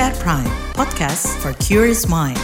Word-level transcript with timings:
KBR 0.00 0.16
Prime, 0.24 0.52
podcast 0.72 1.28
for 1.44 1.52
curious 1.60 2.08
mind. 2.08 2.40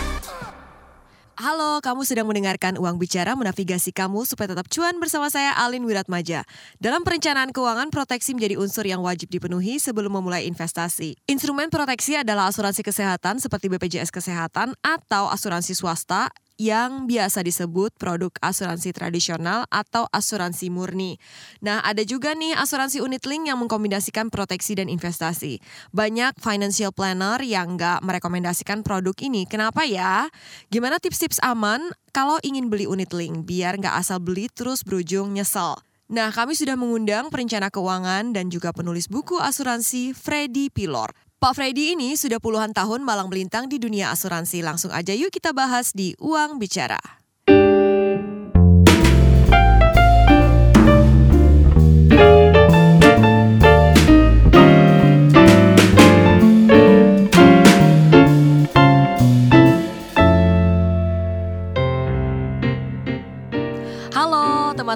Halo, 1.40 1.80
kamu 1.80 2.04
sedang 2.04 2.28
mendengarkan 2.28 2.76
Uang 2.76 3.00
Bicara 3.00 3.32
menavigasi 3.32 3.96
kamu 3.96 4.28
supaya 4.28 4.52
tetap 4.52 4.68
cuan 4.68 5.00
bersama 5.00 5.32
saya 5.32 5.56
Alin 5.56 5.88
Wiratmaja. 5.88 6.44
Dalam 6.76 7.00
perencanaan 7.00 7.56
keuangan, 7.56 7.88
proteksi 7.88 8.36
menjadi 8.36 8.60
unsur 8.60 8.84
yang 8.84 9.00
wajib 9.00 9.32
dipenuhi 9.32 9.80
sebelum 9.80 10.20
memulai 10.20 10.44
investasi. 10.44 11.16
Instrumen 11.24 11.72
proteksi 11.72 12.20
adalah 12.20 12.52
asuransi 12.52 12.84
kesehatan 12.84 13.40
seperti 13.40 13.72
BPJS 13.72 14.12
Kesehatan 14.12 14.76
atau 14.84 15.32
asuransi 15.32 15.72
swasta 15.72 16.28
yang 16.56 17.04
biasa 17.04 17.44
disebut 17.44 17.92
produk 18.00 18.32
asuransi 18.40 18.92
tradisional 18.96 19.68
atau 19.68 20.08
asuransi 20.08 20.72
murni. 20.72 21.20
Nah, 21.60 21.84
ada 21.84 22.00
juga 22.02 22.32
nih 22.32 22.56
asuransi 22.56 23.04
unit 23.04 23.24
link 23.28 23.48
yang 23.48 23.60
mengkombinasikan 23.60 24.32
proteksi 24.32 24.76
dan 24.76 24.88
investasi. 24.88 25.60
Banyak 25.92 26.40
financial 26.40 26.92
planner 26.92 27.40
yang 27.44 27.76
nggak 27.76 28.00
merekomendasikan 28.00 28.80
produk 28.80 29.14
ini. 29.20 29.44
Kenapa 29.44 29.84
ya? 29.84 30.32
Gimana 30.72 30.96
tips-tips 30.96 31.40
aman 31.44 31.92
kalau 32.16 32.40
ingin 32.40 32.72
beli 32.72 32.88
unit 32.88 33.12
link 33.12 33.44
biar 33.44 33.76
nggak 33.76 34.00
asal 34.00 34.16
beli 34.18 34.48
terus 34.48 34.80
berujung 34.80 35.36
nyesel? 35.36 35.76
Nah, 36.06 36.30
kami 36.30 36.54
sudah 36.54 36.78
mengundang 36.78 37.34
perencana 37.34 37.66
keuangan 37.66 38.30
dan 38.30 38.46
juga 38.46 38.70
penulis 38.70 39.10
buku 39.10 39.42
asuransi 39.42 40.14
Freddy 40.14 40.70
Pilor. 40.70 41.25
Pak 41.36 41.52
Freddy 41.52 41.92
ini 41.92 42.16
sudah 42.16 42.40
puluhan 42.40 42.72
tahun 42.72 43.04
malang 43.04 43.28
melintang 43.28 43.68
di 43.68 43.76
dunia 43.76 44.08
asuransi. 44.08 44.64
Langsung 44.64 44.88
aja 44.88 45.12
yuk 45.12 45.28
kita 45.28 45.52
bahas 45.52 45.92
di 45.92 46.16
Uang 46.16 46.56
Bicara. 46.56 46.96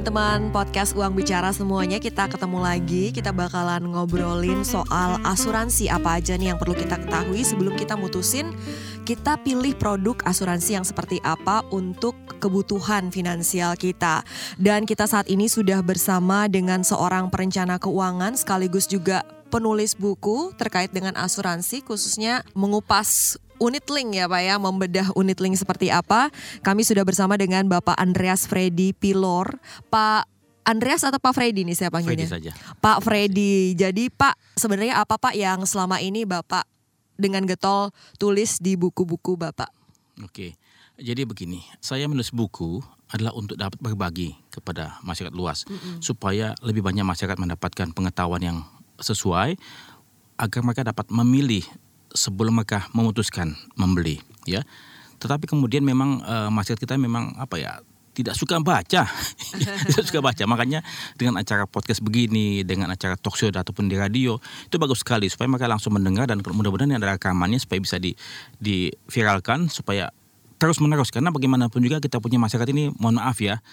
Teman-teman 0.01 0.49
podcast 0.49 0.97
Uang 0.97 1.13
Bicara 1.13 1.53
semuanya 1.53 2.01
kita 2.01 2.25
ketemu 2.25 2.57
lagi. 2.65 3.13
Kita 3.13 3.37
bakalan 3.37 3.85
ngobrolin 3.85 4.65
soal 4.65 5.21
asuransi 5.29 5.93
apa 5.93 6.17
aja 6.17 6.41
nih 6.41 6.57
yang 6.57 6.57
perlu 6.57 6.73
kita 6.73 6.97
ketahui 6.97 7.45
sebelum 7.45 7.77
kita 7.77 8.01
mutusin 8.01 8.49
kita 9.05 9.37
pilih 9.45 9.77
produk 9.77 10.17
asuransi 10.25 10.81
yang 10.81 10.89
seperti 10.89 11.21
apa 11.21 11.69
untuk 11.69 12.17
kebutuhan 12.41 13.13
finansial 13.13 13.77
kita. 13.77 14.25
Dan 14.57 14.89
kita 14.89 15.05
saat 15.05 15.29
ini 15.29 15.53
sudah 15.53 15.85
bersama 15.85 16.49
dengan 16.49 16.81
seorang 16.81 17.29
perencana 17.29 17.77
keuangan 17.77 18.41
sekaligus 18.41 18.89
juga 18.89 19.21
penulis 19.53 19.93
buku 19.93 20.57
terkait 20.57 20.97
dengan 20.97 21.13
asuransi 21.21 21.85
khususnya 21.85 22.41
mengupas 22.57 23.37
unit 23.61 23.85
link 23.93 24.17
ya 24.17 24.27
Pak 24.27 24.43
ya, 24.43 24.55
membedah 24.57 25.07
unit 25.15 25.39
link 25.39 25.55
seperti 25.55 25.93
apa. 25.93 26.33
Kami 26.65 26.83
sudah 26.83 27.05
bersama 27.05 27.37
dengan 27.37 27.69
Bapak 27.69 27.95
Andreas 28.01 28.49
Freddy 28.49 28.97
Pilor. 28.97 29.61
Pak 29.93 30.27
Andreas 30.65 31.05
atau 31.05 31.21
Pak 31.21 31.37
Freddy 31.37 31.63
nih 31.69 31.77
saya 31.77 31.93
panggilnya? 31.93 32.27
Freddy 32.27 32.51
saja. 32.51 32.53
Pak 32.81 32.99
Freddy. 33.05 33.77
Jadi 33.77 34.09
Pak, 34.09 34.35
sebenarnya 34.57 34.99
apa 34.99 35.21
Pak 35.21 35.37
yang 35.37 35.63
selama 35.69 36.01
ini 36.01 36.25
Bapak 36.25 36.65
dengan 37.21 37.45
getol 37.45 37.93
tulis 38.17 38.57
di 38.59 38.75
buku-buku 38.81 39.37
Bapak? 39.37 39.69
Oke. 40.25 40.57
Jadi 41.01 41.25
begini, 41.25 41.65
saya 41.81 42.05
menulis 42.05 42.29
buku 42.29 42.85
adalah 43.09 43.33
untuk 43.33 43.57
dapat 43.57 43.81
berbagi 43.81 44.37
kepada 44.53 45.01
masyarakat 45.01 45.33
luas 45.33 45.65
supaya 45.99 46.53
lebih 46.61 46.85
banyak 46.85 47.03
masyarakat 47.03 47.41
mendapatkan 47.41 47.89
pengetahuan 47.97 48.43
yang 48.45 48.59
sesuai 49.01 49.57
agar 50.37 50.61
mereka 50.61 50.85
dapat 50.85 51.09
memilih 51.09 51.65
sebelum 52.15 52.61
mereka 52.63 52.87
memutuskan 52.93 53.55
membeli 53.79 54.21
ya. 54.45 54.63
Tetapi 55.21 55.45
kemudian 55.45 55.85
memang 55.85 56.25
eh, 56.25 56.49
masyarakat 56.49 56.81
kita 56.81 56.95
memang 56.97 57.37
apa 57.37 57.61
ya 57.61 57.73
tidak 58.11 58.35
suka 58.35 58.59
baca, 58.59 59.07
tidak 59.89 60.05
suka 60.05 60.21
baca. 60.21 60.43
Makanya 60.45 60.83
dengan 61.15 61.39
acara 61.39 61.65
podcast 61.65 62.03
begini, 62.03 62.67
dengan 62.67 62.91
acara 62.91 63.15
talk 63.15 63.39
show 63.39 63.49
ataupun 63.49 63.87
di 63.87 63.97
radio 63.97 64.37
itu 64.67 64.77
bagus 64.77 65.01
sekali 65.07 65.31
supaya 65.31 65.47
mereka 65.47 65.71
langsung 65.71 65.95
mendengar 65.95 66.27
dan 66.27 66.43
mudah-mudahan 66.43 66.99
ada 66.99 67.17
rekamannya 67.17 67.63
supaya 67.63 67.81
bisa 67.81 67.97
di 67.97 68.13
diviralkan 68.59 69.71
supaya 69.71 70.11
terus 70.61 70.77
menerus 70.83 71.09
karena 71.09 71.33
bagaimanapun 71.33 71.81
juga 71.81 72.03
kita 72.03 72.21
punya 72.21 72.37
masyarakat 72.37 72.69
ini 72.77 72.93
mohon 73.01 73.17
maaf 73.17 73.41
ya 73.41 73.65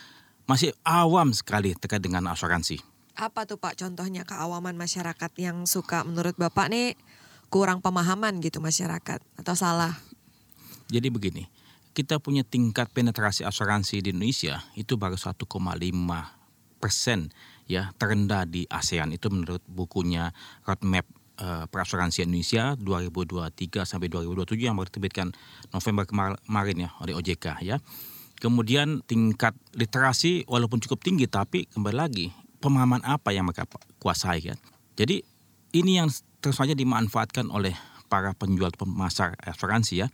masih 0.47 0.71
awam 0.87 1.35
sekali 1.35 1.75
terkait 1.75 1.99
dengan 1.99 2.31
asuransi. 2.31 2.79
Apa 3.17 3.49
tuh 3.49 3.57
Pak 3.57 3.81
contohnya 3.81 4.23
keawaman 4.23 4.77
masyarakat 4.77 5.31
yang 5.41 5.65
suka 5.65 6.05
menurut 6.05 6.37
Bapak 6.37 6.69
nih 6.69 6.95
kurang 7.47 7.79
pemahaman 7.79 8.39
gitu 8.43 8.59
masyarakat 8.59 9.19
atau 9.39 9.55
salah? 9.55 9.95
Jadi 10.87 11.07
begini, 11.11 11.43
kita 11.91 12.21
punya 12.21 12.45
tingkat 12.45 12.91
penetrasi 12.93 13.43
asuransi 13.43 14.05
di 14.05 14.13
Indonesia 14.13 14.63
itu 14.77 14.95
baru 14.95 15.17
1,5 15.17 15.43
persen 16.77 17.33
ya 17.65 17.91
terendah 17.97 18.45
di 18.45 18.63
ASEAN 18.69 19.11
itu 19.11 19.27
menurut 19.33 19.59
bukunya 19.65 20.31
Roadmap 20.63 21.03
eh, 21.41 21.65
Perasuransian 21.67 22.29
Indonesia 22.29 22.77
2023 22.79 23.83
sampai 23.83 24.07
2027 24.07 24.69
yang 24.69 24.77
baru 24.77 24.87
diterbitkan 24.87 25.27
November 25.73 26.05
kemar- 26.07 26.39
kemarin 26.45 26.87
ya 26.87 26.89
oleh 27.03 27.17
OJK 27.17 27.45
ya. 27.65 27.81
Kemudian 28.37 29.01
tingkat 29.09 29.57
literasi 29.73 30.45
walaupun 30.45 30.77
cukup 30.77 31.01
tinggi 31.01 31.25
tapi 31.25 31.65
kembali 31.73 31.97
lagi 31.97 32.29
pemahaman 32.61 33.01
apa 33.01 33.33
yang 33.33 33.49
mereka 33.49 33.65
kuasai 33.97 34.45
kan. 34.45 34.57
Jadi 34.93 35.25
ini 35.73 35.97
yang 35.97 36.09
terus 36.41 36.57
saja 36.57 36.77
dimanfaatkan 36.77 37.49
oleh 37.49 37.73
para 38.07 38.31
penjual 38.37 38.71
pemasar 38.75 39.35
asuransi 39.43 40.05
ya 40.05 40.07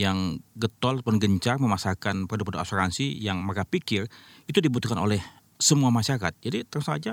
yang 0.00 0.40
getol 0.56 1.04
pun 1.04 1.20
gencar 1.20 1.60
memasarkan 1.60 2.24
produk-produk 2.24 2.64
asuransi 2.64 3.12
yang 3.20 3.44
mereka 3.44 3.68
pikir 3.68 4.08
itu 4.48 4.58
dibutuhkan 4.64 4.96
oleh 4.96 5.20
semua 5.60 5.92
masyarakat. 5.92 6.32
Jadi 6.40 6.64
terus 6.64 6.88
saja 6.88 7.12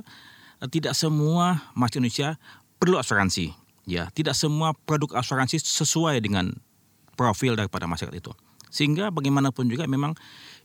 eh, 0.64 0.70
tidak 0.72 0.96
semua 0.96 1.70
masyarakat 1.76 2.00
Indonesia 2.00 2.30
perlu 2.80 2.96
asuransi. 2.96 3.52
Ya, 3.90 4.08
tidak 4.14 4.38
semua 4.38 4.78
produk 4.86 5.18
asuransi 5.18 5.58
sesuai 5.60 6.22
dengan 6.22 6.54
profil 7.18 7.58
daripada 7.58 7.90
masyarakat 7.90 8.16
itu. 8.16 8.32
Sehingga 8.70 9.10
bagaimanapun 9.10 9.66
juga 9.66 9.90
memang 9.90 10.14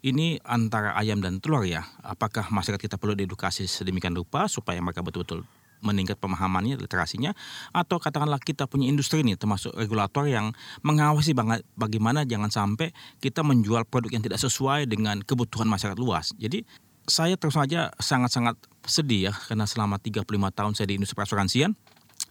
ini 0.05 0.37
antara 0.45 0.93
ayam 0.93 1.25
dan 1.25 1.41
telur 1.41 1.65
ya. 1.65 1.89
Apakah 2.05 2.53
masyarakat 2.53 2.85
kita 2.85 2.97
perlu 3.01 3.17
diedukasi 3.17 3.65
sedemikian 3.65 4.13
rupa 4.13 4.45
supaya 4.45 4.77
mereka 4.85 5.01
betul-betul 5.01 5.49
meningkat 5.85 6.17
pemahamannya, 6.17 6.81
literasinya, 6.81 7.37
atau 7.71 8.01
katakanlah 8.01 8.41
kita 8.41 8.65
punya 8.65 8.89
industri 8.89 9.21
nih, 9.21 9.37
termasuk 9.37 9.77
regulator 9.77 10.25
yang 10.25 10.57
mengawasi 10.81 11.37
banget 11.37 11.63
bagaimana 11.77 12.25
jangan 12.25 12.49
sampai 12.49 12.91
kita 13.21 13.45
menjual 13.45 13.85
produk 13.87 14.17
yang 14.17 14.25
tidak 14.25 14.41
sesuai 14.41 14.89
dengan 14.89 15.21
kebutuhan 15.21 15.69
masyarakat 15.69 16.01
luas. 16.01 16.33
Jadi 16.41 16.65
saya 17.05 17.37
terus 17.37 17.55
saja 17.55 17.93
sangat-sangat 18.01 18.57
sedih 18.89 19.31
ya, 19.31 19.33
karena 19.37 19.69
selama 19.69 20.01
35 20.01 20.25
tahun 20.57 20.73
saya 20.73 20.87
di 20.89 20.97
industri 20.97 21.17
perasuransian, 21.21 21.77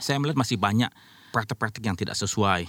saya 0.01 0.17
melihat 0.17 0.41
masih 0.41 0.57
banyak 0.57 0.89
praktek-praktek 1.29 1.83
yang 1.85 1.97
tidak 1.97 2.17
sesuai 2.17 2.65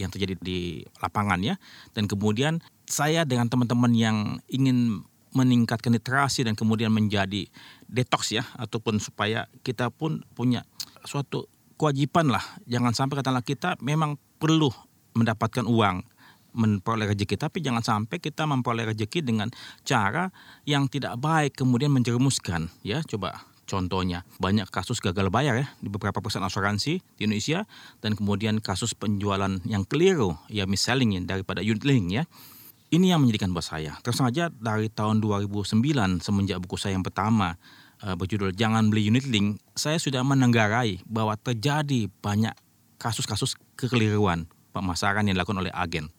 yang 0.00 0.08
terjadi 0.08 0.40
di 0.40 0.84
lapangan 1.04 1.40
ya. 1.44 1.60
Dan 1.92 2.08
kemudian 2.08 2.64
saya 2.88 3.28
dengan 3.28 3.52
teman-teman 3.52 3.92
yang 3.92 4.16
ingin 4.48 5.04
meningkatkan 5.32 5.92
literasi 5.92 6.44
dan 6.44 6.52
kemudian 6.52 6.92
menjadi 6.92 7.48
detox 7.88 8.32
ya 8.32 8.44
ataupun 8.56 9.00
supaya 9.00 9.48
kita 9.64 9.88
pun 9.88 10.24
punya 10.36 10.64
suatu 11.04 11.48
kewajiban 11.80 12.30
lah. 12.30 12.44
Jangan 12.68 12.92
sampai 12.92 13.20
katakanlah 13.20 13.44
kita 13.44 13.80
memang 13.80 14.20
perlu 14.38 14.70
mendapatkan 15.16 15.64
uang 15.68 16.04
memperoleh 16.52 17.08
rezeki 17.16 17.40
tapi 17.40 17.64
jangan 17.64 17.80
sampai 17.80 18.20
kita 18.20 18.44
memperoleh 18.44 18.92
rezeki 18.92 19.24
dengan 19.24 19.48
cara 19.88 20.28
yang 20.68 20.84
tidak 20.84 21.16
baik 21.16 21.56
kemudian 21.56 21.88
menjerumuskan 21.90 22.68
ya. 22.84 23.00
Coba 23.02 23.48
contohnya 23.64 24.28
banyak 24.36 24.68
kasus 24.68 25.00
gagal 25.00 25.32
bayar 25.32 25.56
ya 25.56 25.66
di 25.80 25.88
beberapa 25.88 26.20
perusahaan 26.20 26.44
asuransi 26.44 27.00
di 27.16 27.20
Indonesia 27.24 27.64
dan 28.04 28.12
kemudian 28.12 28.60
kasus 28.60 28.92
penjualan 28.92 29.64
yang 29.64 29.88
keliru 29.88 30.36
ya 30.52 30.68
mis-selling 30.68 31.24
daripada 31.24 31.64
unit 31.64 31.86
link 31.88 32.12
ya 32.12 32.24
ini 32.92 33.08
yang 33.08 33.24
menjadikan 33.24 33.50
buat 33.56 33.64
saya. 33.64 33.96
Terus 34.04 34.20
saja 34.20 34.52
dari 34.52 34.92
tahun 34.92 35.24
2009 35.24 35.80
semenjak 36.20 36.60
buku 36.60 36.76
saya 36.76 36.92
yang 36.92 37.02
pertama 37.02 37.56
uh, 38.04 38.14
berjudul 38.14 38.52
Jangan 38.52 38.92
Beli 38.92 39.08
Unit 39.08 39.24
Link, 39.24 39.56
saya 39.72 39.96
sudah 39.96 40.20
menenggarai 40.20 41.00
bahwa 41.08 41.32
terjadi 41.40 42.12
banyak 42.20 42.52
kasus-kasus 43.00 43.56
kekeliruan 43.80 44.44
pemasaran 44.76 45.24
yang 45.24 45.40
dilakukan 45.40 45.64
oleh 45.64 45.72
agen. 45.72 46.12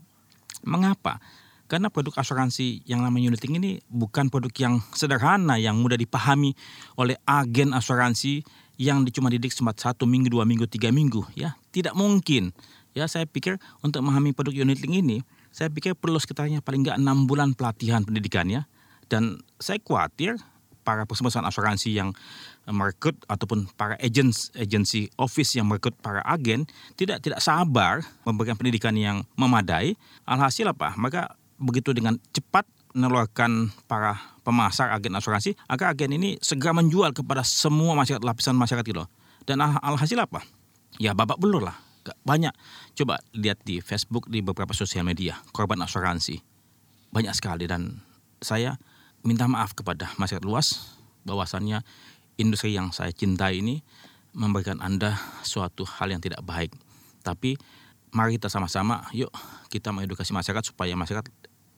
Mengapa? 0.65 1.21
Karena 1.69 1.93
produk 1.93 2.19
asuransi 2.19 2.83
yang 2.85 3.01
namanya 3.01 3.33
unit 3.33 3.41
link 3.41 3.55
ini 3.57 3.71
bukan 3.87 4.27
produk 4.27 4.51
yang 4.59 4.83
sederhana 4.93 5.57
yang 5.57 5.79
mudah 5.79 5.95
dipahami 5.95 6.53
oleh 6.99 7.17
agen 7.25 7.71
asuransi 7.71 8.45
yang 8.77 9.05
cuma 9.09 9.31
didik 9.31 9.53
cuma 9.55 9.71
satu 9.73 10.03
minggu, 10.05 10.29
dua 10.29 10.43
minggu, 10.43 10.67
tiga 10.69 10.89
minggu, 10.89 11.23
ya 11.37 11.55
tidak 11.69 11.93
mungkin. 11.97 12.51
Ya 12.93 13.09
saya 13.09 13.25
pikir 13.25 13.57
untuk 13.81 14.05
memahami 14.05 14.37
produk 14.37 14.53
unit 14.53 14.85
link 14.85 15.01
ini 15.01 15.17
saya 15.53 15.69
pikir 15.69 15.93
perlu 15.93 16.17
sekitarnya 16.17 16.65
paling 16.65 16.81
nggak 16.81 16.97
enam 16.97 17.29
bulan 17.29 17.53
pelatihan 17.53 18.01
pendidikannya 18.01 18.65
dan 19.05 19.37
saya 19.61 19.77
khawatir 19.85 20.41
para 20.81 21.05
perusahaan 21.07 21.45
asuransi 21.45 21.95
yang 21.95 22.11
merekrut 22.67 23.15
ataupun 23.29 23.71
para 23.77 23.95
agents 24.03 24.51
agency 24.57 25.07
office 25.15 25.55
yang 25.55 25.69
merekrut 25.69 25.95
para 26.01 26.19
agen 26.25 26.67
tidak 26.99 27.23
tidak 27.23 27.39
sabar 27.39 28.03
memberikan 28.27 28.59
pendidikan 28.59 28.91
yang 28.97 29.23
memadai. 29.39 29.95
Alhasil 30.27 30.67
apa? 30.67 30.97
Maka 30.99 31.37
begitu 31.55 31.95
dengan 31.95 32.19
cepat 32.35 32.67
mengeluarkan 32.91 33.71
para 33.87 34.19
pemasar 34.43 34.91
agen 34.91 35.15
asuransi 35.15 35.55
agar 35.71 35.95
agen 35.95 36.13
ini 36.17 36.35
segera 36.43 36.75
menjual 36.75 37.15
kepada 37.15 37.41
semua 37.47 37.95
masyarakat 37.95 38.21
lapisan 38.25 38.57
masyarakat 38.59 38.85
itu 38.89 39.03
dan 39.47 39.63
alhasil 39.63 40.19
apa? 40.19 40.43
Ya 40.99 41.15
babak 41.15 41.39
belur 41.39 41.63
lah 41.63 41.92
banyak 42.27 42.51
coba 42.99 43.23
lihat 43.31 43.63
di 43.63 43.79
Facebook 43.79 44.27
di 44.27 44.43
beberapa 44.43 44.75
sosial 44.75 45.07
media 45.07 45.39
korban 45.55 45.79
asuransi 45.79 46.43
banyak 47.13 47.33
sekali 47.37 47.69
dan 47.69 48.03
saya 48.43 48.75
minta 49.23 49.47
maaf 49.47 49.71
kepada 49.71 50.11
masyarakat 50.19 50.43
luas 50.43 50.97
bahwasannya 51.23 51.85
industri 52.35 52.75
yang 52.75 52.91
saya 52.91 53.15
cintai 53.15 53.63
ini 53.63 53.85
memberikan 54.33 54.81
Anda 54.81 55.15
suatu 55.45 55.85
hal 55.85 56.09
yang 56.09 56.19
tidak 56.19 56.41
baik. 56.41 56.73
Tapi 57.21 57.55
mari 58.11 58.35
kita 58.35 58.49
sama-sama 58.51 59.07
yuk 59.15 59.31
kita 59.71 59.93
mengedukasi 59.93 60.35
masyarakat 60.35 60.73
supaya 60.73 60.93
masyarakat 60.97 61.31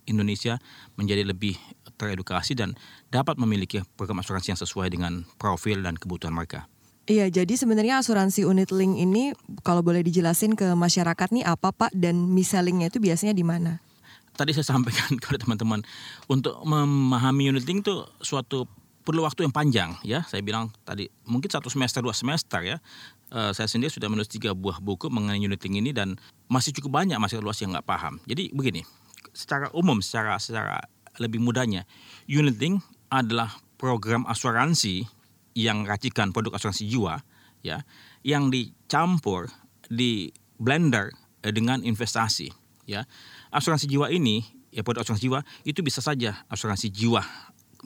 Indonesia 0.06 0.58
menjadi 0.96 1.26
lebih 1.26 1.58
teredukasi 1.98 2.54
dan 2.58 2.78
dapat 3.10 3.38
memiliki 3.38 3.82
program 3.98 4.22
asuransi 4.22 4.54
yang 4.54 4.62
sesuai 4.62 4.88
dengan 4.94 5.26
profil 5.38 5.82
dan 5.82 5.98
kebutuhan 5.98 6.34
mereka. 6.34 6.70
Iya, 7.06 7.30
jadi 7.30 7.54
sebenarnya 7.54 8.02
asuransi 8.02 8.50
unit 8.50 8.74
link 8.74 8.98
ini 8.98 9.38
kalau 9.62 9.86
boleh 9.86 10.02
dijelasin 10.02 10.58
ke 10.58 10.74
masyarakat 10.74 11.30
nih 11.30 11.46
apa 11.46 11.70
Pak 11.70 11.94
dan 11.94 12.34
misalnya 12.34 12.90
itu 12.90 12.98
biasanya 12.98 13.38
di 13.38 13.46
mana? 13.46 13.86
tadi 14.36 14.52
saya 14.52 14.68
sampaikan 14.68 15.16
kepada 15.22 15.48
teman-teman 15.48 15.82
untuk 16.28 16.60
memahami 16.62 17.56
unit 17.56 17.64
link 17.64 17.88
itu 17.88 18.04
suatu 18.20 18.68
perlu 19.08 19.24
waktu 19.24 19.48
yang 19.48 19.56
panjang 19.56 19.90
ya. 20.04 20.28
Saya 20.28 20.44
bilang 20.44 20.70
tadi 20.84 21.08
mungkin 21.26 21.48
satu 21.48 21.72
semester 21.72 22.04
dua 22.04 22.14
semester 22.14 22.62
ya. 22.62 22.78
Uh, 23.34 23.50
saya 23.58 23.66
sendiri 23.66 23.90
sudah 23.90 24.06
menulis 24.06 24.30
tiga 24.30 24.54
buah 24.54 24.78
buku 24.78 25.10
mengenai 25.10 25.42
unit 25.42 25.58
link 25.66 25.82
ini 25.82 25.92
dan 25.96 26.14
masih 26.46 26.76
cukup 26.78 27.02
banyak 27.02 27.18
masyarakat 27.18 27.42
luas 27.42 27.58
yang 27.58 27.74
nggak 27.74 27.88
paham. 27.88 28.22
Jadi 28.30 28.54
begini, 28.54 28.86
secara 29.34 29.74
umum, 29.74 29.98
secara 29.98 30.38
secara 30.38 30.86
lebih 31.18 31.42
mudahnya, 31.42 31.90
unit 32.30 32.54
link 32.62 32.86
adalah 33.10 33.50
program 33.82 34.30
asuransi 34.30 35.10
yang 35.56 35.88
racikan 35.88 36.36
produk 36.36 36.60
asuransi 36.60 36.86
jiwa 36.86 37.24
ya, 37.64 37.82
yang 38.22 38.52
dicampur 38.52 39.50
di 39.88 40.30
blender 40.60 41.16
eh, 41.42 41.56
dengan 41.56 41.82
investasi 41.82 42.52
ya 42.86 43.08
asuransi 43.50 43.90
jiwa 43.90 44.12
ini, 44.12 44.46
ya 44.70 44.84
produk 44.86 45.02
asuransi 45.02 45.26
jiwa 45.32 45.40
itu 45.64 45.80
bisa 45.82 46.04
saja 46.04 46.44
asuransi 46.52 46.92
jiwa 46.92 47.24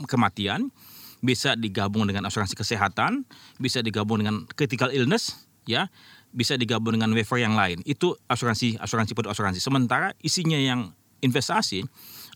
kematian, 0.09 0.73
bisa 1.21 1.53
digabung 1.53 2.07
dengan 2.09 2.27
asuransi 2.27 2.57
kesehatan, 2.57 3.23
bisa 3.61 3.83
digabung 3.85 4.23
dengan 4.23 4.47
critical 4.55 4.89
illness, 4.89 5.47
ya, 5.67 5.91
bisa 6.31 6.55
digabung 6.55 6.95
dengan 6.95 7.11
waiver 7.11 7.37
yang 7.41 7.53
lain. 7.57 7.83
Itu 7.83 8.15
asuransi 8.31 8.79
asuransi 8.79 9.11
produk 9.13 9.35
asuransi. 9.35 9.59
Sementara 9.59 10.15
isinya 10.23 10.57
yang 10.57 10.95
investasi 11.19 11.83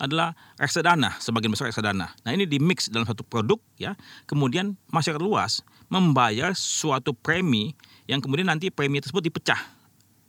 adalah 0.01 0.33
reksadana, 0.59 1.15
sebagian 1.21 1.53
besar 1.53 1.69
reksadana. 1.69 2.11
Nah 2.25 2.31
ini 2.33 2.49
di 2.49 2.57
mix 2.57 2.89
dalam 2.89 3.05
satu 3.07 3.23
produk 3.23 3.61
ya, 3.77 3.93
kemudian 4.25 4.75
masyarakat 4.89 5.21
luas 5.21 5.61
membayar 5.87 6.51
suatu 6.57 7.13
premi 7.13 7.77
yang 8.09 8.19
kemudian 8.19 8.49
nanti 8.49 8.73
premi 8.73 8.99
tersebut 8.99 9.23
dipecah 9.23 9.59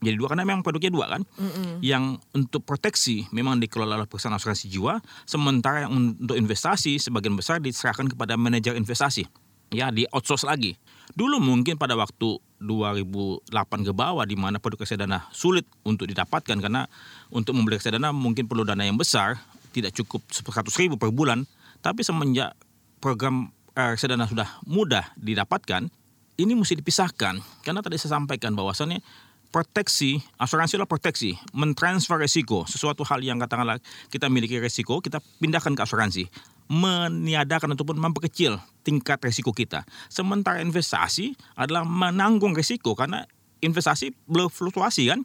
jadi 0.05 0.21
dua 0.21 0.29
karena 0.29 0.45
memang 0.45 0.61
produknya 0.61 0.93
dua 0.93 1.07
kan. 1.09 1.23
Mm-hmm. 1.25 1.81
Yang 1.81 2.05
untuk 2.37 2.63
proteksi 2.69 3.25
memang 3.33 3.57
dikelola 3.57 4.05
oleh 4.05 4.09
perusahaan 4.09 4.37
asuransi 4.37 4.69
jiwa, 4.69 5.01
sementara 5.25 5.89
yang 5.89 5.97
untuk 6.21 6.37
investasi 6.37 7.01
sebagian 7.01 7.33
besar 7.33 7.65
diserahkan 7.65 8.13
kepada 8.13 8.37
manajer 8.37 8.77
investasi. 8.77 9.25
Ya, 9.73 9.89
di 9.91 10.05
outsource 10.13 10.47
lagi. 10.47 10.77
Dulu 11.17 11.41
mungkin 11.41 11.81
pada 11.81 11.97
waktu 11.97 12.39
2008 12.65 13.53
ke 13.85 13.93
bawah 13.93 14.25
di 14.25 14.35
mana 14.35 14.57
produk 14.57 14.83
reksadana 14.83 15.29
sulit 15.31 15.69
untuk 15.85 16.09
didapatkan 16.09 16.57
karena 16.57 16.89
untuk 17.29 17.53
membeli 17.53 17.77
reksadana 17.77 18.11
mungkin 18.11 18.49
perlu 18.49 18.65
dana 18.65 18.83
yang 18.83 18.97
besar, 18.97 19.39
tidak 19.77 19.93
cukup 19.93 20.25
100 20.33 20.65
ribu 20.81 20.97
per 20.97 21.13
bulan. 21.13 21.45
Tapi 21.85 22.01
semenjak 22.01 22.57
program 22.99 23.53
eh, 23.77 23.93
reksadana 23.93 24.25
sudah 24.25 24.49
mudah 24.65 25.13
didapatkan, 25.21 25.87
ini 26.41 26.53
mesti 26.57 26.81
dipisahkan. 26.81 27.39
Karena 27.61 27.81
tadi 27.85 28.01
saya 28.01 28.17
sampaikan 28.17 28.57
bahwasannya 28.57 29.05
proteksi, 29.55 30.19
asuransi 30.35 30.75
adalah 30.75 30.91
proteksi, 30.91 31.39
mentransfer 31.55 32.19
resiko, 32.19 32.67
sesuatu 32.67 33.07
hal 33.07 33.23
yang 33.23 33.39
katakanlah 33.39 33.79
kita 34.11 34.27
miliki 34.27 34.59
resiko, 34.59 34.99
kita 34.99 35.23
pindahkan 35.39 35.79
ke 35.79 35.83
asuransi, 35.87 36.27
meniadakan 36.69 37.77
ataupun 37.77 38.01
memperkecil 38.01 38.57
tingkat 38.85 39.21
resiko 39.21 39.53
kita. 39.53 39.85
Sementara 40.09 40.61
investasi 40.61 41.37
adalah 41.57 41.85
menanggung 41.85 42.57
resiko 42.57 42.97
karena 42.97 43.25
investasi 43.65 44.13
berfluktuasi 44.29 45.09
kan. 45.09 45.25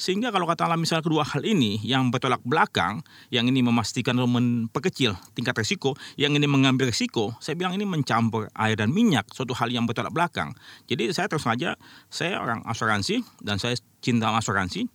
Sehingga 0.00 0.32
kalau 0.32 0.48
katakanlah 0.48 0.80
misalnya 0.80 1.04
kedua 1.04 1.28
hal 1.28 1.44
ini 1.44 1.76
yang 1.84 2.08
bertolak 2.08 2.40
belakang, 2.40 3.04
yang 3.28 3.44
ini 3.44 3.60
memastikan 3.60 4.16
atau 4.16 4.24
memperkecil 4.24 5.12
tingkat 5.36 5.52
risiko, 5.60 5.92
yang 6.16 6.32
ini 6.32 6.48
mengambil 6.48 6.88
risiko, 6.88 7.36
saya 7.36 7.52
bilang 7.52 7.76
ini 7.76 7.84
mencampur 7.84 8.48
air 8.56 8.80
dan 8.80 8.96
minyak, 8.96 9.28
suatu 9.28 9.52
hal 9.52 9.68
yang 9.68 9.84
bertolak 9.84 10.08
belakang. 10.08 10.56
Jadi 10.88 11.12
saya 11.12 11.28
terus 11.28 11.44
saja, 11.44 11.76
saya 12.08 12.40
orang 12.40 12.64
asuransi 12.64 13.20
dan 13.44 13.60
saya 13.60 13.76
cinta 14.00 14.32
asuransi, 14.32 14.88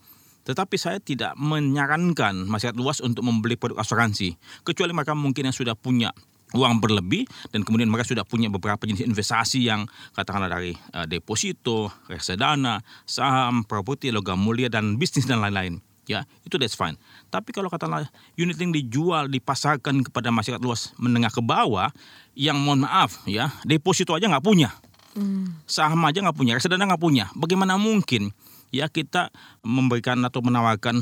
tetapi 0.45 0.77
saya 0.77 1.01
tidak 1.01 1.33
menyarankan 1.35 2.45
masyarakat 2.45 2.77
luas 2.77 3.01
untuk 3.01 3.25
membeli 3.25 3.57
produk 3.57 3.81
asuransi, 3.81 4.37
kecuali 4.61 4.93
mereka 4.93 5.17
mungkin 5.17 5.49
yang 5.49 5.57
sudah 5.57 5.73
punya 5.73 6.13
uang 6.53 6.79
berlebih 6.79 7.25
dan 7.49 7.65
kemudian 7.65 7.89
mereka 7.89 8.07
sudah 8.07 8.23
punya 8.23 8.47
beberapa 8.47 8.85
jenis 8.85 9.03
investasi 9.03 9.65
yang 9.65 9.89
katakanlah 10.13 10.47
dari 10.47 10.77
uh, 10.93 11.03
deposito, 11.09 11.89
reksadana, 12.07 12.79
saham, 13.03 13.65
properti, 13.65 14.13
logam 14.13 14.37
mulia 14.37 14.69
dan 14.71 14.95
bisnis 14.95 15.25
dan 15.25 15.41
lain-lain. 15.41 15.83
Ya, 16.05 16.21
itu 16.45 16.61
that's 16.61 16.77
fine. 16.77 17.01
Tapi 17.33 17.49
kalau 17.49 17.65
katakanlah 17.65 18.05
unit 18.37 18.61
yang 18.61 18.69
dijual, 18.69 19.25
dipasarkan 19.25 20.05
kepada 20.05 20.29
masyarakat 20.29 20.61
luas 20.61 20.93
menengah 21.01 21.33
ke 21.33 21.41
bawah, 21.41 21.89
yang 22.37 22.61
mohon 22.61 22.85
maaf 22.85 23.25
ya, 23.25 23.49
deposito 23.65 24.13
aja 24.13 24.29
nggak 24.29 24.45
punya. 24.45 24.69
Hmm. 25.17 25.57
Saham 25.65 26.05
aja 26.05 26.21
nggak 26.21 26.37
punya, 26.37 26.53
reksadana 26.53 26.85
nggak 26.85 27.01
punya. 27.01 27.25
Bagaimana 27.33 27.81
mungkin 27.81 28.29
ya 28.75 28.91
kita 28.91 29.31
memberikan 29.63 30.19
atau 30.27 30.43
menawarkan 30.43 30.99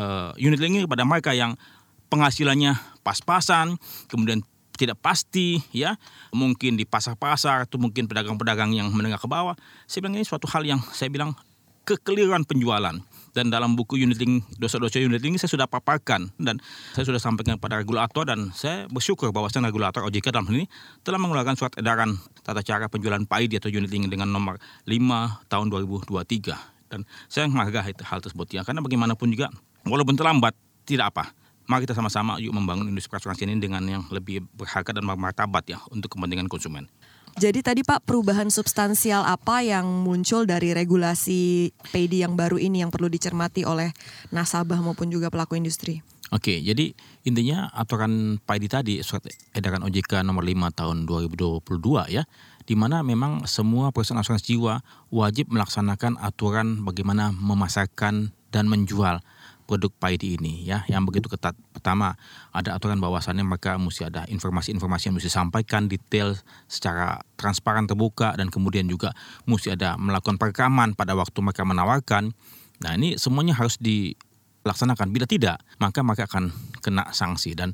uh, 0.00 0.32
unit 0.40 0.56
link 0.56 0.88
kepada 0.88 1.04
mereka 1.04 1.36
yang 1.36 1.60
penghasilannya 2.08 2.76
pas-pasan, 3.04 3.76
kemudian 4.08 4.40
tidak 4.76 4.98
pasti 5.04 5.60
ya. 5.72 6.00
Mungkin 6.32 6.80
di 6.80 6.88
pasar-pasar 6.88 7.68
atau 7.68 7.76
mungkin 7.76 8.08
pedagang-pedagang 8.08 8.72
yang 8.72 8.88
menengah 8.92 9.20
ke 9.20 9.28
bawah. 9.28 9.56
Saya 9.84 10.04
bilang 10.04 10.16
ini 10.20 10.24
suatu 10.24 10.48
hal 10.48 10.64
yang 10.64 10.80
saya 10.92 11.12
bilang 11.12 11.36
kekeliruan 11.84 12.48
penjualan. 12.48 12.96
Dan 13.32 13.48
dalam 13.48 13.72
buku 13.72 13.96
uniting 13.96 14.44
dosa-dosa 14.60 15.00
uniting 15.00 15.40
saya 15.40 15.48
sudah 15.48 15.64
paparkan. 15.64 16.28
Dan 16.36 16.60
saya 16.92 17.08
sudah 17.08 17.16
sampaikan 17.16 17.56
kepada 17.56 17.80
regulator 17.80 18.28
dan 18.28 18.52
saya 18.52 18.84
bersyukur 18.92 19.32
bahwasan 19.32 19.64
regulator 19.64 20.04
OJK 20.04 20.36
dalam 20.36 20.52
hal 20.52 20.56
ini 20.60 20.66
telah 21.00 21.16
mengeluarkan 21.16 21.56
surat 21.56 21.72
edaran 21.80 22.20
tata 22.44 22.60
cara 22.60 22.92
penjualan 22.92 23.24
PAID 23.24 23.56
atau 23.56 23.72
uniting 23.72 24.12
dengan 24.12 24.28
nomor 24.28 24.60
5 24.84 25.48
tahun 25.48 25.66
2023 25.72 26.72
dan 26.92 27.08
saya 27.32 27.48
menghargai 27.48 27.96
hal 27.96 28.20
tersebut 28.20 28.52
ya 28.52 28.60
karena 28.60 28.84
bagaimanapun 28.84 29.32
juga 29.32 29.48
walaupun 29.88 30.12
terlambat 30.12 30.52
tidak 30.84 31.16
apa 31.16 31.32
mari 31.64 31.88
kita 31.88 31.96
sama-sama 31.96 32.36
yuk 32.36 32.52
membangun 32.52 32.92
industri 32.92 33.16
asuransi 33.16 33.48
ini 33.48 33.56
dengan 33.56 33.80
yang 33.88 34.04
lebih 34.12 34.44
berharga 34.52 34.92
dan 34.92 35.08
bermartabat 35.08 35.64
ya 35.72 35.80
untuk 35.88 36.12
kepentingan 36.12 36.50
konsumen. 36.52 36.84
Jadi 37.32 37.64
tadi 37.64 37.80
Pak 37.80 38.04
perubahan 38.04 38.52
substansial 38.52 39.24
apa 39.24 39.64
yang 39.64 39.88
muncul 40.04 40.44
dari 40.44 40.76
regulasi 40.76 41.72
PD 41.88 42.28
yang 42.28 42.36
baru 42.36 42.60
ini 42.60 42.84
yang 42.84 42.92
perlu 42.92 43.08
dicermati 43.08 43.64
oleh 43.64 43.88
nasabah 44.28 44.76
maupun 44.84 45.08
juga 45.08 45.32
pelaku 45.32 45.56
industri? 45.56 46.04
Oke, 46.32 46.60
jadi 46.64 46.92
intinya 47.28 47.68
aturan 47.72 48.40
PD 48.40 48.64
tadi 48.68 48.94
surat 49.04 49.28
edaran 49.52 49.84
OJK 49.84 50.24
nomor 50.24 50.44
5 50.44 50.76
tahun 50.76 50.96
2022 51.08 51.64
ya, 52.08 52.24
di 52.64 52.78
mana 52.78 53.02
memang 53.02 53.44
semua 53.50 53.90
perusahaan 53.90 54.20
asuransi 54.20 54.56
jiwa 54.56 54.80
wajib 55.10 55.50
melaksanakan 55.50 56.18
aturan 56.18 56.86
bagaimana 56.86 57.34
memasarkan 57.34 58.30
dan 58.52 58.64
menjual 58.68 59.20
produk 59.64 59.88
PID 59.96 60.36
ini 60.36 60.68
ya 60.68 60.84
yang 60.90 61.08
begitu 61.08 61.32
ketat. 61.32 61.56
Pertama, 61.72 62.14
ada 62.52 62.76
aturan 62.76 63.00
bahwasannya 63.00 63.42
mereka 63.46 63.80
mesti 63.80 64.06
ada 64.06 64.28
informasi-informasi 64.28 65.08
yang 65.08 65.16
mesti 65.16 65.30
sampaikan 65.32 65.88
detail 65.88 66.36
secara 66.68 67.24
transparan 67.40 67.88
terbuka 67.88 68.36
dan 68.36 68.52
kemudian 68.52 68.86
juga 68.86 69.16
mesti 69.48 69.72
ada 69.72 69.96
melakukan 69.96 70.36
perekaman 70.36 70.92
pada 70.92 71.16
waktu 71.16 71.38
mereka 71.40 71.64
menawarkan. 71.64 72.36
Nah, 72.84 72.92
ini 72.98 73.16
semuanya 73.16 73.56
harus 73.56 73.80
dilaksanakan. 73.80 75.10
Bila 75.14 75.24
tidak, 75.24 75.62
maka 75.80 76.04
mereka 76.04 76.28
akan 76.28 76.52
kena 76.84 77.08
sanksi 77.16 77.56
dan 77.56 77.72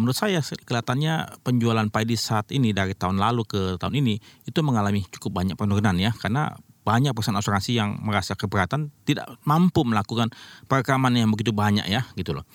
menurut 0.00 0.16
saya 0.16 0.40
kelihatannya 0.40 1.44
penjualan 1.44 1.84
PID 1.92 2.16
saat 2.16 2.48
ini 2.50 2.72
dari 2.72 2.96
tahun 2.96 3.20
lalu 3.20 3.44
ke 3.44 3.60
tahun 3.76 4.00
ini 4.00 4.16
itu 4.48 4.60
mengalami 4.64 5.04
cukup 5.12 5.44
banyak 5.44 5.54
penurunan 5.60 5.94
ya 6.00 6.16
karena 6.16 6.56
banyak 6.80 7.12
perusahaan 7.12 7.36
asuransi 7.36 7.76
yang 7.76 8.00
merasa 8.00 8.32
keberatan 8.32 8.88
tidak 9.04 9.28
mampu 9.44 9.84
melakukan 9.84 10.32
perekaman 10.64 11.12
yang 11.12 11.28
begitu 11.28 11.52
banyak 11.52 11.84
ya 11.86 12.08
gitu 12.16 12.32
loh. 12.32 12.48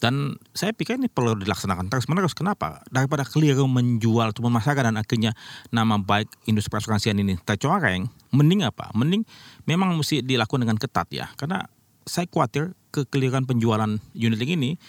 Dan 0.00 0.40
saya 0.56 0.72
pikir 0.72 0.96
ini 0.96 1.12
perlu 1.12 1.36
dilaksanakan 1.36 1.92
terus 1.92 2.08
menerus. 2.08 2.32
Kenapa? 2.32 2.80
Daripada 2.88 3.20
keliru 3.28 3.68
menjual 3.68 4.32
atau 4.32 4.40
memasarkan 4.48 4.92
dan 4.92 4.96
akhirnya 4.96 5.36
nama 5.68 6.00
baik 6.00 6.48
industri 6.48 6.72
perasuransian 6.72 7.20
ini 7.20 7.36
tercoreng, 7.44 8.08
mending 8.32 8.64
apa? 8.64 8.88
Mending 8.96 9.28
memang 9.68 9.92
mesti 9.92 10.24
dilakukan 10.24 10.64
dengan 10.64 10.80
ketat 10.80 11.04
ya. 11.12 11.28
Karena 11.36 11.68
saya 12.08 12.24
khawatir 12.32 12.72
kekeliruan 12.96 13.44
penjualan 13.44 14.00
unit 14.16 14.40
ini 14.40 14.80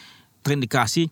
terindikasi 0.47 1.11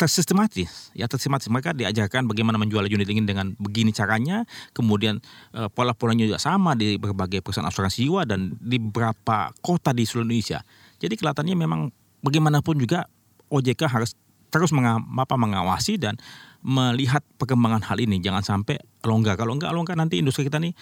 tersistematis. 0.00 0.88
Ya 0.96 1.04
tersistematis. 1.04 1.52
Mereka 1.52 1.76
diajarkan 1.76 2.24
bagaimana 2.24 2.56
menjual 2.56 2.88
unit 2.88 3.04
link 3.04 3.28
dengan 3.28 3.52
begini 3.60 3.92
caranya. 3.92 4.48
Kemudian 4.72 5.20
uh, 5.52 5.68
pola-polanya 5.68 6.24
juga 6.24 6.40
sama 6.40 6.72
di 6.72 6.96
berbagai 6.96 7.44
perusahaan 7.44 7.68
asuransi 7.68 8.08
jiwa 8.08 8.24
dan 8.24 8.56
di 8.56 8.80
beberapa 8.80 9.52
kota 9.60 9.92
di 9.92 10.08
seluruh 10.08 10.24
Indonesia. 10.24 10.64
Jadi 10.96 11.20
kelihatannya 11.20 11.52
memang 11.52 11.92
bagaimanapun 12.24 12.80
juga 12.80 13.04
OJK 13.52 13.84
harus 13.92 14.16
terus 14.48 14.72
mengapa 14.72 15.36
mengawasi 15.36 16.00
dan 16.00 16.16
melihat 16.64 17.20
perkembangan 17.36 17.84
hal 17.84 18.00
ini. 18.00 18.24
Jangan 18.24 18.40
sampai 18.40 18.80
longgar. 19.04 19.36
Kalau 19.36 19.52
enggak 19.52 19.76
longgar 19.76 20.00
nanti 20.00 20.16
industri 20.16 20.48
kita 20.48 20.56
nih 20.56 20.72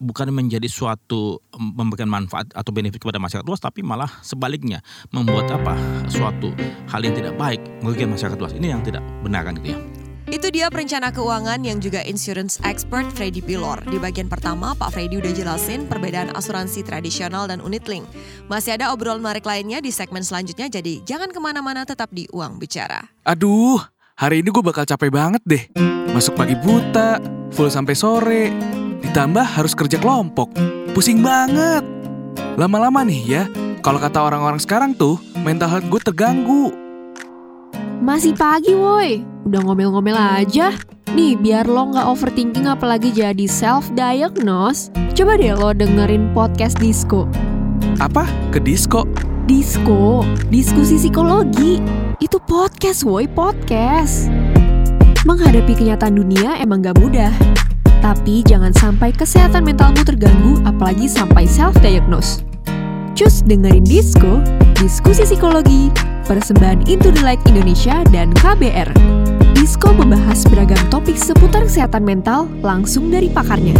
bukan 0.00 0.32
menjadi 0.32 0.68
suatu 0.70 1.42
memberikan 1.56 2.08
manfaat 2.08 2.48
atau 2.54 2.70
benefit 2.70 3.02
kepada 3.02 3.20
masyarakat 3.20 3.46
luas 3.46 3.60
tapi 3.60 3.84
malah 3.84 4.08
sebaliknya 4.24 4.80
membuat 5.10 5.50
apa 5.52 5.76
suatu 6.08 6.54
hal 6.88 7.00
yang 7.02 7.14
tidak 7.16 7.34
baik 7.36 7.60
merugikan 7.84 8.12
masyarakat 8.12 8.38
luas 8.38 8.54
ini 8.56 8.72
yang 8.72 8.80
tidak 8.80 9.04
benar 9.20 9.44
kan 9.44 9.56
gitu 9.60 9.76
ya 9.76 9.80
itu 10.32 10.48
dia 10.48 10.72
perencana 10.72 11.12
keuangan 11.12 11.60
yang 11.60 11.76
juga 11.76 12.00
insurance 12.08 12.56
expert 12.64 13.04
Freddy 13.12 13.44
Pilor. 13.44 13.84
Di 13.84 14.00
bagian 14.00 14.32
pertama, 14.32 14.72
Pak 14.72 14.96
Freddy 14.96 15.20
udah 15.20 15.28
jelasin 15.28 15.84
perbedaan 15.84 16.32
asuransi 16.32 16.80
tradisional 16.80 17.44
dan 17.52 17.60
unit 17.60 17.84
link. 17.84 18.08
Masih 18.48 18.80
ada 18.80 18.96
obrolan 18.96 19.20
menarik 19.20 19.44
lainnya 19.44 19.84
di 19.84 19.92
segmen 19.92 20.24
selanjutnya, 20.24 20.72
jadi 20.72 21.04
jangan 21.04 21.36
ke 21.36 21.40
mana-mana 21.42 21.84
tetap 21.84 22.08
di 22.16 22.24
Uang 22.32 22.56
Bicara. 22.56 23.12
Aduh, 23.28 23.76
hari 24.16 24.40
ini 24.40 24.48
gue 24.48 24.64
bakal 24.64 24.88
capek 24.88 25.12
banget 25.12 25.42
deh. 25.44 25.68
Masuk 26.16 26.32
pagi 26.32 26.56
buta, 26.56 27.20
full 27.52 27.68
sampai 27.68 27.92
sore, 27.92 28.42
Ditambah 29.02 29.44
harus 29.44 29.74
kerja 29.74 29.98
kelompok. 29.98 30.54
Pusing 30.94 31.20
banget. 31.20 31.82
Lama-lama 32.54 33.02
nih 33.02 33.22
ya, 33.26 33.42
kalau 33.82 33.98
kata 33.98 34.22
orang-orang 34.22 34.62
sekarang 34.62 34.94
tuh, 34.94 35.18
mental 35.42 35.68
health 35.68 35.88
gue 35.90 36.00
terganggu. 36.00 36.70
Masih 38.02 38.34
pagi 38.34 38.74
woi, 38.74 39.22
udah 39.46 39.60
ngomel-ngomel 39.62 40.14
aja. 40.14 40.74
Nih, 41.12 41.36
biar 41.36 41.66
lo 41.66 41.92
nggak 41.92 42.08
overthinking 42.08 42.66
apalagi 42.70 43.12
jadi 43.12 43.44
self-diagnose, 43.44 44.94
coba 45.12 45.36
deh 45.36 45.52
lo 45.52 45.74
dengerin 45.74 46.30
podcast 46.32 46.78
Disco. 46.78 47.26
Apa? 47.98 48.24
Ke 48.54 48.62
disco? 48.62 49.04
Disco, 49.44 50.22
diskusi 50.48 50.96
psikologi. 50.96 51.82
Itu 52.22 52.38
podcast 52.38 53.02
woi, 53.02 53.26
podcast. 53.26 54.30
Menghadapi 55.22 55.74
kenyataan 55.74 56.18
dunia 56.18 56.58
emang 56.58 56.82
gak 56.82 56.98
mudah. 56.98 57.30
Tapi 58.02 58.42
jangan 58.42 58.74
sampai 58.74 59.14
kesehatan 59.14 59.62
mentalmu 59.62 60.02
terganggu 60.02 60.58
apalagi 60.66 61.06
sampai 61.06 61.46
self-diagnose. 61.46 62.42
Cus 63.14 63.46
dengerin 63.46 63.86
Disco, 63.86 64.42
diskusi 64.74 65.22
psikologi, 65.22 65.94
persembahan 66.26 66.90
Into 66.90 67.14
the 67.14 67.22
Light 67.22 67.38
Indonesia 67.46 68.02
dan 68.10 68.34
KBR. 68.34 68.90
Disco 69.54 69.94
membahas 69.94 70.42
beragam 70.50 70.82
topik 70.90 71.14
seputar 71.14 71.62
kesehatan 71.70 72.02
mental 72.02 72.50
langsung 72.66 73.06
dari 73.06 73.30
pakarnya. 73.30 73.78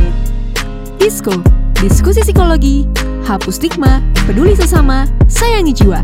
Disco, 1.03 1.35
diskusi 1.83 2.23
psikologi, 2.23 2.87
hapus 3.27 3.59
stigma, 3.59 3.99
peduli 4.31 4.55
sesama, 4.55 5.03
sayangi 5.27 5.75
jiwa. 5.75 5.99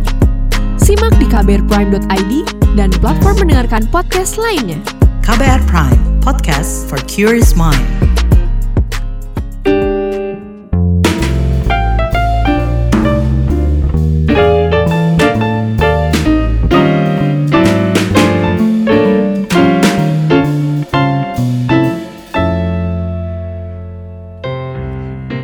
Simak 0.83 1.15
di 1.23 1.27
kbrprime.id 1.31 2.33
dan 2.75 2.91
platform 2.99 3.47
mendengarkan 3.47 3.87
podcast 3.95 4.43
lainnya. 4.43 4.98
KBR 5.29 5.61
Prime, 5.69 6.01
podcast 6.25 6.89
for 6.89 6.97
curious 7.05 7.53
mind. 7.53 7.77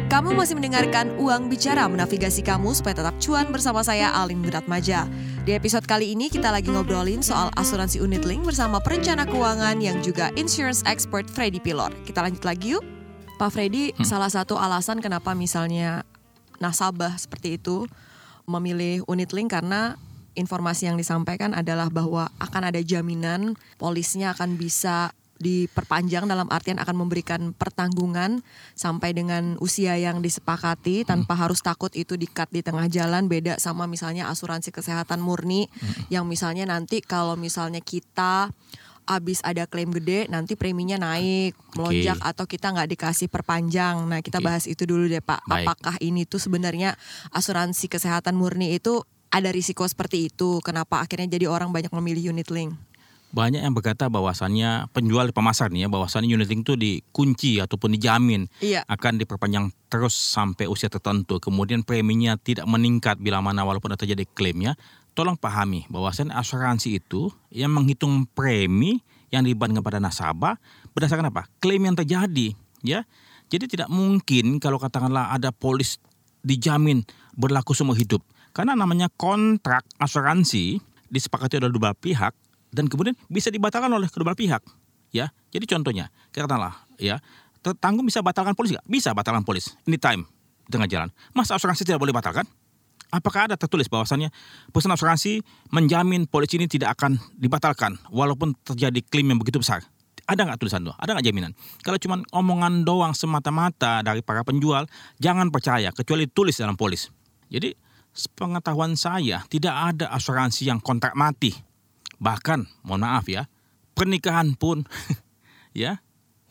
Kamu 0.09 0.33
masih 0.33 0.57
mendengarkan 0.57 1.13
Uang 1.21 1.53
Bicara 1.53 1.85
menavigasi 1.93 2.41
kamu 2.41 2.73
supaya 2.73 3.05
tetap 3.05 3.21
cuan 3.21 3.53
bersama 3.53 3.85
saya 3.85 4.17
Alin 4.17 4.41
Wiratmaja. 4.41 5.05
Di 5.45 5.53
episode 5.53 5.85
kali 5.85 6.17
ini 6.17 6.33
kita 6.33 6.49
lagi 6.49 6.73
ngobrolin 6.73 7.21
soal 7.21 7.53
asuransi 7.61 8.01
unit 8.01 8.25
link 8.25 8.49
bersama 8.49 8.81
perencana 8.81 9.29
keuangan 9.29 9.77
yang 9.77 10.01
juga 10.01 10.33
insurance 10.41 10.81
expert 10.89 11.29
Freddy 11.29 11.61
Pilor. 11.61 11.93
Kita 12.09 12.25
lanjut 12.25 12.49
lagi 12.49 12.73
yuk. 12.73 12.81
Pak 13.37 13.53
Freddy, 13.53 13.93
salah 14.09 14.33
satu 14.33 14.57
alasan 14.57 15.05
kenapa 15.05 15.37
misalnya 15.37 16.09
nasabah 16.65 17.21
seperti 17.21 17.61
itu 17.61 17.85
memilih 18.49 19.05
unit 19.05 19.37
link 19.37 19.53
karena 19.53 20.01
informasi 20.33 20.89
yang 20.89 20.97
disampaikan 20.97 21.53
adalah 21.53 21.93
bahwa 21.93 22.33
akan 22.41 22.73
ada 22.73 22.81
jaminan 22.81 23.53
polisnya 23.77 24.33
akan 24.33 24.57
bisa 24.57 25.13
diperpanjang 25.39 26.31
dalam 26.31 26.47
artian 26.51 26.79
akan 26.79 26.97
memberikan 26.97 27.51
pertanggungan 27.55 28.41
sampai 28.79 29.11
dengan 29.13 29.59
usia 29.59 29.99
yang 29.99 30.23
disepakati 30.23 31.03
tanpa 31.03 31.35
harus 31.35 31.61
takut 31.61 31.91
itu 31.99 32.15
dikat 32.15 32.51
di 32.55 32.63
tengah 32.63 32.87
jalan. 32.87 33.27
Beda 33.27 33.59
sama 33.59 33.91
misalnya 33.91 34.31
asuransi 34.31 34.71
kesehatan 34.71 35.19
murni 35.19 35.67
yang 36.09 36.25
misalnya 36.25 36.67
nanti 36.69 37.03
kalau 37.03 37.35
misalnya 37.35 37.83
kita 37.83 38.55
abis 39.05 39.45
ada 39.45 39.69
klaim 39.69 39.93
gede 39.93 40.33
nanti 40.33 40.57
preminya 40.57 40.97
naik 40.97 41.53
melonjak 41.77 42.17
atau 42.25 42.49
kita 42.49 42.73
nggak 42.73 42.89
dikasih 42.97 43.29
perpanjang. 43.29 44.01
Nah 44.09 44.25
kita 44.25 44.41
Oke. 44.41 44.47
bahas 44.49 44.65
itu 44.65 44.89
dulu 44.89 45.05
deh 45.11 45.21
pak. 45.21 45.45
Baik. 45.45 45.69
apakah 45.69 45.97
ini 46.01 46.25
tuh 46.25 46.41
sebenarnya 46.41 46.97
asuransi 47.37 47.93
kesehatan 47.93 48.33
murni 48.33 48.73
itu 48.73 49.05
ada 49.29 49.53
risiko 49.53 49.85
seperti 49.85 50.33
itu? 50.33 50.65
Kenapa 50.65 51.05
akhirnya 51.05 51.37
jadi 51.37 51.51
orang 51.51 51.69
banyak 51.69 51.93
memilih 51.93 52.33
unit 52.33 52.49
link 52.49 52.73
banyak 53.35 53.67
yang 53.67 53.75
berkata 53.75 54.07
bahwasannya 54.07 54.95
penjual 54.95 55.27
pemasar 55.35 55.75
nih 55.75 55.85
ya 55.85 55.89
bahwasannya 55.91 56.31
unit 56.31 56.47
link 56.47 56.63
itu 56.63 56.79
dikunci 56.79 57.59
ataupun 57.59 57.99
dijamin 57.99 58.47
Iya. 58.63 58.87
akan 58.87 59.19
diperpanjang 59.19 59.75
terus 59.91 60.15
sampai 60.15 60.71
usia 60.71 60.87
tertentu. 60.87 61.43
Kemudian 61.43 61.83
preminya 61.83 62.39
tidak 62.39 62.71
meningkat 62.71 63.19
bila 63.19 63.43
mana 63.43 63.67
walaupun 63.67 63.91
ada 63.91 63.99
terjadi 63.99 64.23
klaimnya 64.39 64.79
tolong 65.19 65.35
pahami 65.35 65.91
bahwasannya 65.91 66.31
asuransi 66.31 67.03
itu 67.03 67.35
yang 67.51 67.75
menghitung 67.75 68.31
premi 68.31 69.03
yang 69.35 69.43
dibebankan 69.43 69.83
kepada 69.83 69.99
nasabah 69.99 70.55
berdasarkan 70.95 71.35
apa? 71.35 71.51
Klaim 71.59 71.83
yang 71.83 71.99
terjadi 71.99 72.55
ya. 72.87 73.03
Jadi 73.51 73.67
tidak 73.67 73.91
mungkin 73.91 74.63
kalau 74.63 74.79
katakanlah 74.79 75.35
ada 75.35 75.51
polis 75.51 75.99
dijamin 76.47 77.03
berlaku 77.35 77.75
semua 77.75 77.99
hidup. 77.99 78.23
Karena 78.55 78.79
namanya 78.79 79.11
kontrak 79.19 79.83
asuransi 79.99 80.79
disepakati 81.11 81.59
oleh 81.59 81.75
dua 81.75 81.91
pihak 81.99 82.31
dan 82.75 82.91
kemudian 82.91 83.15
bisa 83.31 83.49
dibatalkan 83.55 83.89
oleh 83.89 84.11
kedua 84.11 84.35
pihak 84.35 84.61
ya 85.15 85.31
jadi 85.55 85.65
contohnya 85.79 86.11
katakanlah 86.35 86.85
ya 86.99 87.23
tanggung 87.79 88.05
bisa 88.05 88.21
batalkan 88.21 88.53
polis 88.59 88.75
nggak 88.75 88.87
bisa 88.91 89.15
batalkan 89.15 89.47
polis 89.47 89.79
anytime 89.87 90.27
di 90.67 90.71
tengah 90.75 90.91
jalan 90.91 91.09
masa 91.33 91.55
asuransi 91.55 91.87
tidak 91.87 92.03
boleh 92.03 92.11
batalkan 92.11 92.45
apakah 93.15 93.47
ada 93.49 93.57
tertulis 93.57 93.87
bahwasannya 93.87 94.35
perusahaan 94.75 94.99
asuransi 94.99 95.41
menjamin 95.71 96.27
polis 96.27 96.51
ini 96.59 96.67
tidak 96.67 96.99
akan 96.99 97.23
dibatalkan 97.39 97.95
walaupun 98.11 98.59
terjadi 98.67 99.01
klaim 99.07 99.31
yang 99.31 99.39
begitu 99.39 99.63
besar 99.63 99.87
ada 100.25 100.41
nggak 100.49 100.57
tulisan 100.57 100.81
itu? 100.81 100.93
Ada 100.97 101.11
nggak 101.17 101.27
jaminan? 101.29 101.53
Kalau 101.85 101.99
cuma 102.01 102.17
omongan 102.33 102.81
doang 102.81 103.13
semata-mata 103.13 104.01
dari 104.01 104.25
para 104.25 104.41
penjual, 104.41 104.89
jangan 105.21 105.53
percaya 105.53 105.93
kecuali 105.93 106.25
tulis 106.25 106.57
dalam 106.57 106.81
polis. 106.81 107.13
Jadi 107.53 107.77
pengetahuan 108.33 108.97
saya 108.97 109.45
tidak 109.53 109.75
ada 109.75 110.09
asuransi 110.17 110.73
yang 110.73 110.81
kontrak 110.81 111.13
mati. 111.13 111.53
Bahkan, 112.25 112.89
mohon 112.89 113.05
maaf 113.05 113.29
ya, 113.29 113.45
pernikahan 113.93 114.57
pun 114.57 114.89
ya 115.77 116.01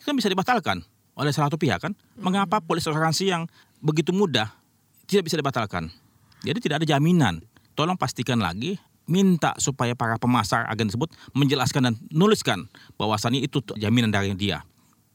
kan 0.03 0.13
bisa 0.13 0.30
dibatalkan 0.30 0.86
oleh 1.18 1.34
salah 1.34 1.50
satu 1.50 1.58
pihak 1.58 1.82
kan. 1.82 1.98
Mengapa 2.22 2.62
polis 2.62 2.86
asuransi 2.86 3.34
yang 3.34 3.50
begitu 3.82 4.13
mudah 4.13 4.53
tidak 5.10 5.32
bisa 5.32 5.42
dibatalkan? 5.42 5.89
Jadi 6.46 6.60
tidak 6.62 6.84
ada 6.84 6.88
jaminan. 6.88 7.42
Tolong 7.74 7.98
pastikan 7.98 8.38
lagi 8.38 8.77
minta 9.10 9.58
supaya 9.58 9.98
para 9.98 10.15
pemasar 10.22 10.70
agen 10.70 10.88
tersebut 10.88 11.12
menjelaskan 11.36 11.92
dan 11.92 11.96
nuliskan 12.13 12.70
bahwasannya 12.96 13.44
itu 13.44 13.60
jaminan 13.75 14.13
dari 14.13 14.32
dia 14.38 14.63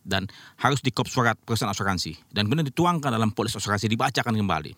dan 0.05 0.29
harus 0.61 0.81
dikop 0.81 1.09
surat 1.09 1.37
perusahaan 1.45 1.73
asuransi 1.73 2.17
dan 2.33 2.49
kemudian 2.49 2.69
dituangkan 2.69 3.13
dalam 3.13 3.33
polis 3.33 3.55
asuransi 3.57 3.89
dibacakan 3.89 4.35
kembali. 4.37 4.73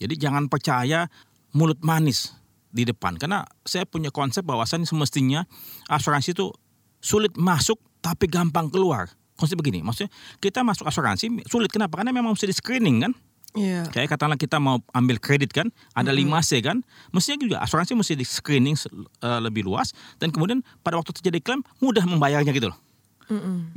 Jadi 0.00 0.14
jangan 0.16 0.48
percaya 0.48 1.08
mulut 1.56 1.80
manis 1.80 2.32
di 2.74 2.82
depan 2.82 3.14
karena 3.14 3.46
saya 3.62 3.86
punya 3.86 4.10
konsep 4.10 4.42
bahwasannya 4.42 4.82
semestinya 4.82 5.46
asuransi 5.86 6.34
itu 6.34 6.50
sulit 6.98 7.38
masuk 7.38 7.78
tapi 8.02 8.26
gampang 8.26 8.66
keluar. 8.66 9.06
Konsep 9.34 9.58
begini, 9.58 9.82
maksudnya 9.82 10.10
kita 10.38 10.62
masuk 10.62 10.86
asuransi 10.86 11.30
sulit 11.46 11.70
kenapa? 11.70 11.98
Karena 11.98 12.10
memang 12.10 12.34
mesti 12.34 12.50
di 12.50 12.54
screening 12.54 12.96
kan. 13.06 13.12
Iya. 13.54 13.86
Kayak 13.86 14.18
katakanlah 14.18 14.38
kita 14.38 14.58
mau 14.58 14.82
ambil 14.90 15.22
kredit 15.22 15.54
kan, 15.54 15.70
ada 15.94 16.10
5C 16.10 16.58
kan, 16.58 16.82
mestinya 17.14 17.38
juga 17.38 17.56
asuransi 17.62 17.94
mesti 17.94 18.18
di 18.18 18.26
screening 18.26 18.74
eh, 18.74 19.40
lebih 19.42 19.62
luas 19.62 19.94
dan 20.18 20.34
kemudian 20.34 20.58
pada 20.82 20.98
waktu 20.98 21.14
terjadi 21.14 21.38
klaim 21.38 21.62
mudah 21.78 22.02
membayarnya 22.02 22.50
gitu 22.50 22.74
loh. 22.74 22.78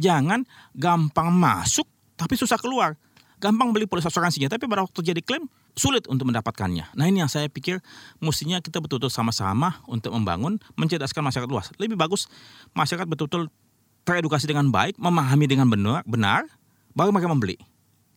Jangan 0.01 0.43
gampang 0.73 1.29
masuk 1.29 1.85
tapi 2.17 2.33
susah 2.33 2.57
keluar. 2.57 2.97
Gampang 3.37 3.69
beli 3.69 3.85
polis 3.85 4.01
asuransinya 4.05 4.49
tapi 4.49 4.65
pada 4.65 4.81
waktu 4.81 4.97
terjadi 4.97 5.21
klaim 5.21 5.45
sulit 5.77 6.09
untuk 6.09 6.25
mendapatkannya. 6.25 6.97
Nah 6.97 7.05
ini 7.05 7.21
yang 7.21 7.29
saya 7.29 7.45
pikir 7.45 7.85
mestinya 8.17 8.57
kita 8.57 8.81
betul-betul 8.81 9.13
sama-sama 9.13 9.77
untuk 9.85 10.09
membangun, 10.17 10.57
mencerdaskan 10.73 11.21
masyarakat 11.21 11.49
luas. 11.49 11.69
Lebih 11.77 11.93
bagus 11.93 12.25
masyarakat 12.73 13.05
betul-betul 13.05 13.53
teredukasi 14.09 14.49
dengan 14.49 14.73
baik, 14.73 14.97
memahami 14.97 15.45
dengan 15.45 15.69
benar, 15.69 16.01
benar 16.09 16.49
baru 16.97 17.13
mereka 17.13 17.29
membeli. 17.29 17.57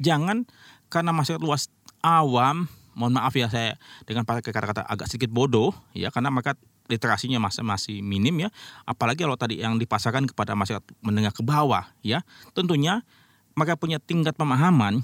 Jangan 0.01 0.49
karena 0.89 1.13
masyarakat 1.13 1.45
luas 1.45 1.69
awam, 2.01 2.65
mohon 2.97 3.13
maaf 3.13 3.37
ya 3.37 3.53
saya 3.53 3.77
dengan 4.09 4.25
pakai 4.25 4.41
kata-kata 4.41 4.89
agak 4.89 5.13
sedikit 5.13 5.29
bodoh 5.29 5.77
ya 5.93 6.09
karena 6.09 6.33
mereka 6.33 6.57
literasinya 6.91 7.39
masih 7.39 7.63
masih 7.63 7.97
minim 8.01 8.35
ya. 8.41 8.49
Apalagi 8.89 9.23
kalau 9.23 9.39
tadi 9.39 9.63
yang 9.63 9.77
dipasarkan 9.77 10.27
kepada 10.33 10.59
masyarakat 10.59 10.83
menengah 11.05 11.31
ke 11.31 11.45
bawah 11.47 11.87
ya. 12.03 12.27
Tentunya 12.57 13.07
mereka 13.55 13.75
punya 13.77 13.99
tingkat 14.01 14.35
pemahaman 14.37 15.03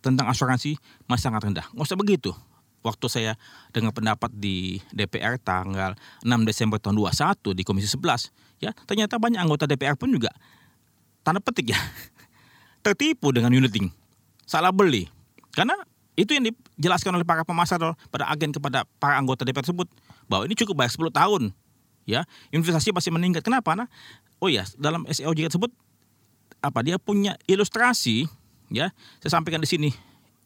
tentang 0.00 0.26
asuransi 0.28 0.80
masih 1.06 1.24
sangat 1.30 1.46
rendah. 1.46 1.66
Nggak 1.72 1.86
usah 1.86 1.98
begitu. 2.00 2.30
Waktu 2.80 3.06
saya 3.12 3.32
dengar 3.76 3.92
pendapat 3.92 4.32
di 4.32 4.80
DPR 4.88 5.36
tanggal 5.36 5.92
6 6.24 6.48
Desember 6.48 6.80
tahun 6.80 6.96
21 6.96 7.52
di 7.52 7.60
Komisi 7.60 7.92
11, 7.92 8.32
ya 8.64 8.72
ternyata 8.88 9.20
banyak 9.20 9.36
anggota 9.36 9.68
DPR 9.68 10.00
pun 10.00 10.08
juga 10.08 10.32
tanda 11.20 11.44
petik 11.44 11.76
ya 11.76 11.80
tertipu 12.84 13.30
dengan 13.36 13.52
unit 13.52 13.68
link. 13.68 13.92
Salah 14.48 14.72
beli. 14.72 15.06
Karena 15.52 15.76
itu 16.16 16.32
yang 16.32 16.48
dijelaskan 16.48 17.20
oleh 17.20 17.26
para 17.28 17.44
pemasar 17.44 17.76
pada 18.08 18.24
agen 18.32 18.50
kepada 18.52 18.88
para 18.96 19.20
anggota 19.20 19.44
DPR 19.44 19.64
tersebut 19.64 19.88
bahwa 20.24 20.48
ini 20.48 20.56
cukup 20.56 20.80
bayar 20.80 20.92
10 20.92 21.12
tahun. 21.12 21.42
Ya, 22.08 22.24
investasi 22.50 22.96
pasti 22.96 23.12
meningkat. 23.12 23.44
Kenapa? 23.44 23.76
Nah, 23.76 23.86
oh 24.40 24.48
ya, 24.48 24.64
dalam 24.80 25.04
SEOJ 25.06 25.52
tersebut 25.52 25.70
apa 26.60 26.80
dia 26.84 26.96
punya 27.00 27.36
ilustrasi 27.48 28.28
ya. 28.72 28.92
Saya 29.24 29.40
sampaikan 29.40 29.60
di 29.60 29.68
sini. 29.68 29.90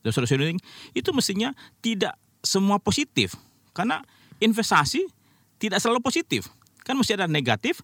Saudara-saudara 0.05 0.53
itu 0.93 1.11
mestinya 1.17 1.57
tidak 1.81 2.15
semua 2.45 2.77
positif. 2.77 3.35
Karena 3.73 4.05
investasi 4.39 5.09
tidak 5.57 5.81
selalu 5.81 6.05
positif. 6.05 6.53
Kan 6.85 7.01
mesti 7.01 7.17
ada 7.17 7.25
negatif, 7.25 7.81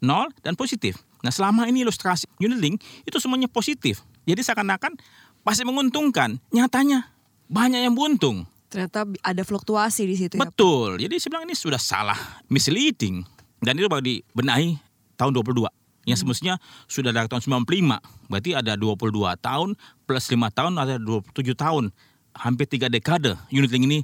nol 0.00 0.32
dan 0.40 0.56
positif. 0.56 0.96
Nah, 1.20 1.28
selama 1.28 1.68
ini 1.68 1.84
ilustrasi 1.84 2.24
unit 2.40 2.56
link 2.56 2.76
itu 3.04 3.18
semuanya 3.20 3.50
positif. 3.50 4.00
Jadi 4.24 4.40
seakan-akan 4.40 4.96
pasti 5.44 5.62
menguntungkan. 5.68 6.40
Nyatanya 6.54 7.12
banyak 7.52 7.84
yang 7.84 7.92
buntung. 7.92 8.48
Ternyata 8.68 9.08
ada 9.24 9.42
fluktuasi 9.44 10.04
di 10.04 10.16
situ 10.16 10.36
ya. 10.36 10.44
Betul. 10.44 11.00
Jadi 11.00 11.16
saya 11.20 11.30
bilang 11.36 11.44
ini 11.48 11.56
sudah 11.56 11.80
salah, 11.80 12.16
misleading. 12.52 13.24
Dan 13.60 13.76
itu 13.76 13.88
baru 13.88 14.04
dibenahi 14.04 14.76
tahun 15.18 15.32
22. 15.36 15.77
Yang 16.08 16.24
semestinya 16.24 16.56
sudah 16.88 17.12
dari 17.12 17.28
tahun 17.28 17.60
95. 17.60 18.32
Berti 18.32 18.56
ada 18.56 18.72
22 18.80 19.12
tahun 19.44 19.76
plus 20.08 20.24
5 20.32 20.56
tahun 20.56 20.72
ada 20.80 20.96
27 20.96 21.52
tahun. 21.52 21.92
Hampir 22.32 22.64
3 22.64 22.88
dekade 22.88 23.36
unit 23.52 23.68
link 23.68 23.84
ini 23.84 23.98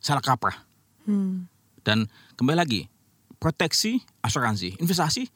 salah 0.00 0.24
kaprah. 0.24 0.56
Hmm. 1.04 1.44
Dan 1.84 2.08
kembali 2.38 2.56
lagi, 2.56 2.80
proteksi 3.42 4.00
asuransi, 4.22 4.78
investasi, 4.78 5.26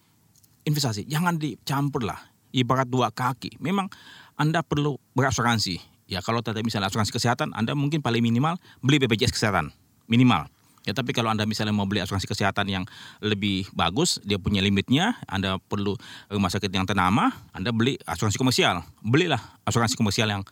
investasi. 0.64 1.04
Jangan 1.10 1.36
dicampur 1.36 2.06
lah. 2.06 2.18
Ibarat 2.54 2.88
dua 2.88 3.12
kaki. 3.12 3.60
Memang 3.60 3.90
Anda 4.38 4.62
perlu 4.62 4.96
berasuransi. 5.12 5.76
Ya 6.06 6.22
kalau 6.22 6.38
tadi 6.40 6.62
misalnya 6.62 6.86
asuransi 6.86 7.10
kesehatan, 7.10 7.50
Anda 7.52 7.74
mungkin 7.74 8.00
paling 8.00 8.22
minimal 8.22 8.56
beli 8.78 9.02
BPJS 9.02 9.34
kesehatan. 9.34 9.74
Minimal. 10.06 10.46
Ya 10.86 10.94
tapi 10.94 11.10
kalau 11.10 11.34
Anda 11.34 11.42
misalnya 11.50 11.74
mau 11.74 11.84
beli 11.84 11.98
asuransi 11.98 12.30
kesehatan 12.30 12.70
yang 12.70 12.84
lebih 13.18 13.66
bagus, 13.74 14.22
dia 14.22 14.38
punya 14.38 14.62
limitnya, 14.62 15.18
Anda 15.26 15.58
perlu 15.58 15.98
rumah 16.30 16.46
sakit 16.46 16.70
yang 16.70 16.86
ternama, 16.86 17.34
Anda 17.50 17.74
beli 17.74 17.98
asuransi 18.06 18.38
komersial. 18.38 18.86
Belilah 19.02 19.42
asuransi 19.66 19.98
komersial 19.98 20.30
yang 20.30 20.46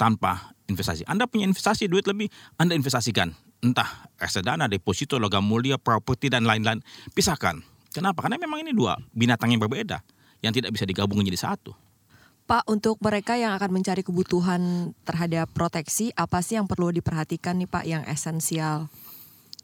tanpa 0.00 0.56
investasi. 0.72 1.04
Anda 1.04 1.28
punya 1.28 1.44
investasi 1.44 1.84
duit 1.86 2.08
lebih, 2.08 2.32
Anda 2.56 2.72
investasikan. 2.72 3.36
Entah 3.60 4.08
reksadana, 4.16 4.72
deposito, 4.72 5.20
logam 5.20 5.44
mulia, 5.44 5.76
properti 5.76 6.32
dan 6.32 6.48
lain-lain. 6.48 6.80
Pisahkan. 7.12 7.60
Kenapa? 7.92 8.26
Karena 8.26 8.40
memang 8.40 8.64
ini 8.64 8.72
dua 8.74 8.98
binatang 9.14 9.54
yang 9.54 9.62
berbeda 9.62 10.02
yang 10.42 10.52
tidak 10.52 10.74
bisa 10.74 10.84
digabung 10.88 11.20
menjadi 11.20 11.52
satu. 11.52 11.72
Pak, 12.44 12.68
untuk 12.68 13.00
mereka 13.00 13.40
yang 13.40 13.56
akan 13.56 13.72
mencari 13.72 14.04
kebutuhan 14.04 14.92
terhadap 15.08 15.48
proteksi, 15.56 16.12
apa 16.12 16.44
sih 16.44 16.60
yang 16.60 16.68
perlu 16.68 16.92
diperhatikan 16.92 17.56
nih 17.56 17.68
Pak 17.70 17.84
yang 17.88 18.04
esensial? 18.04 18.92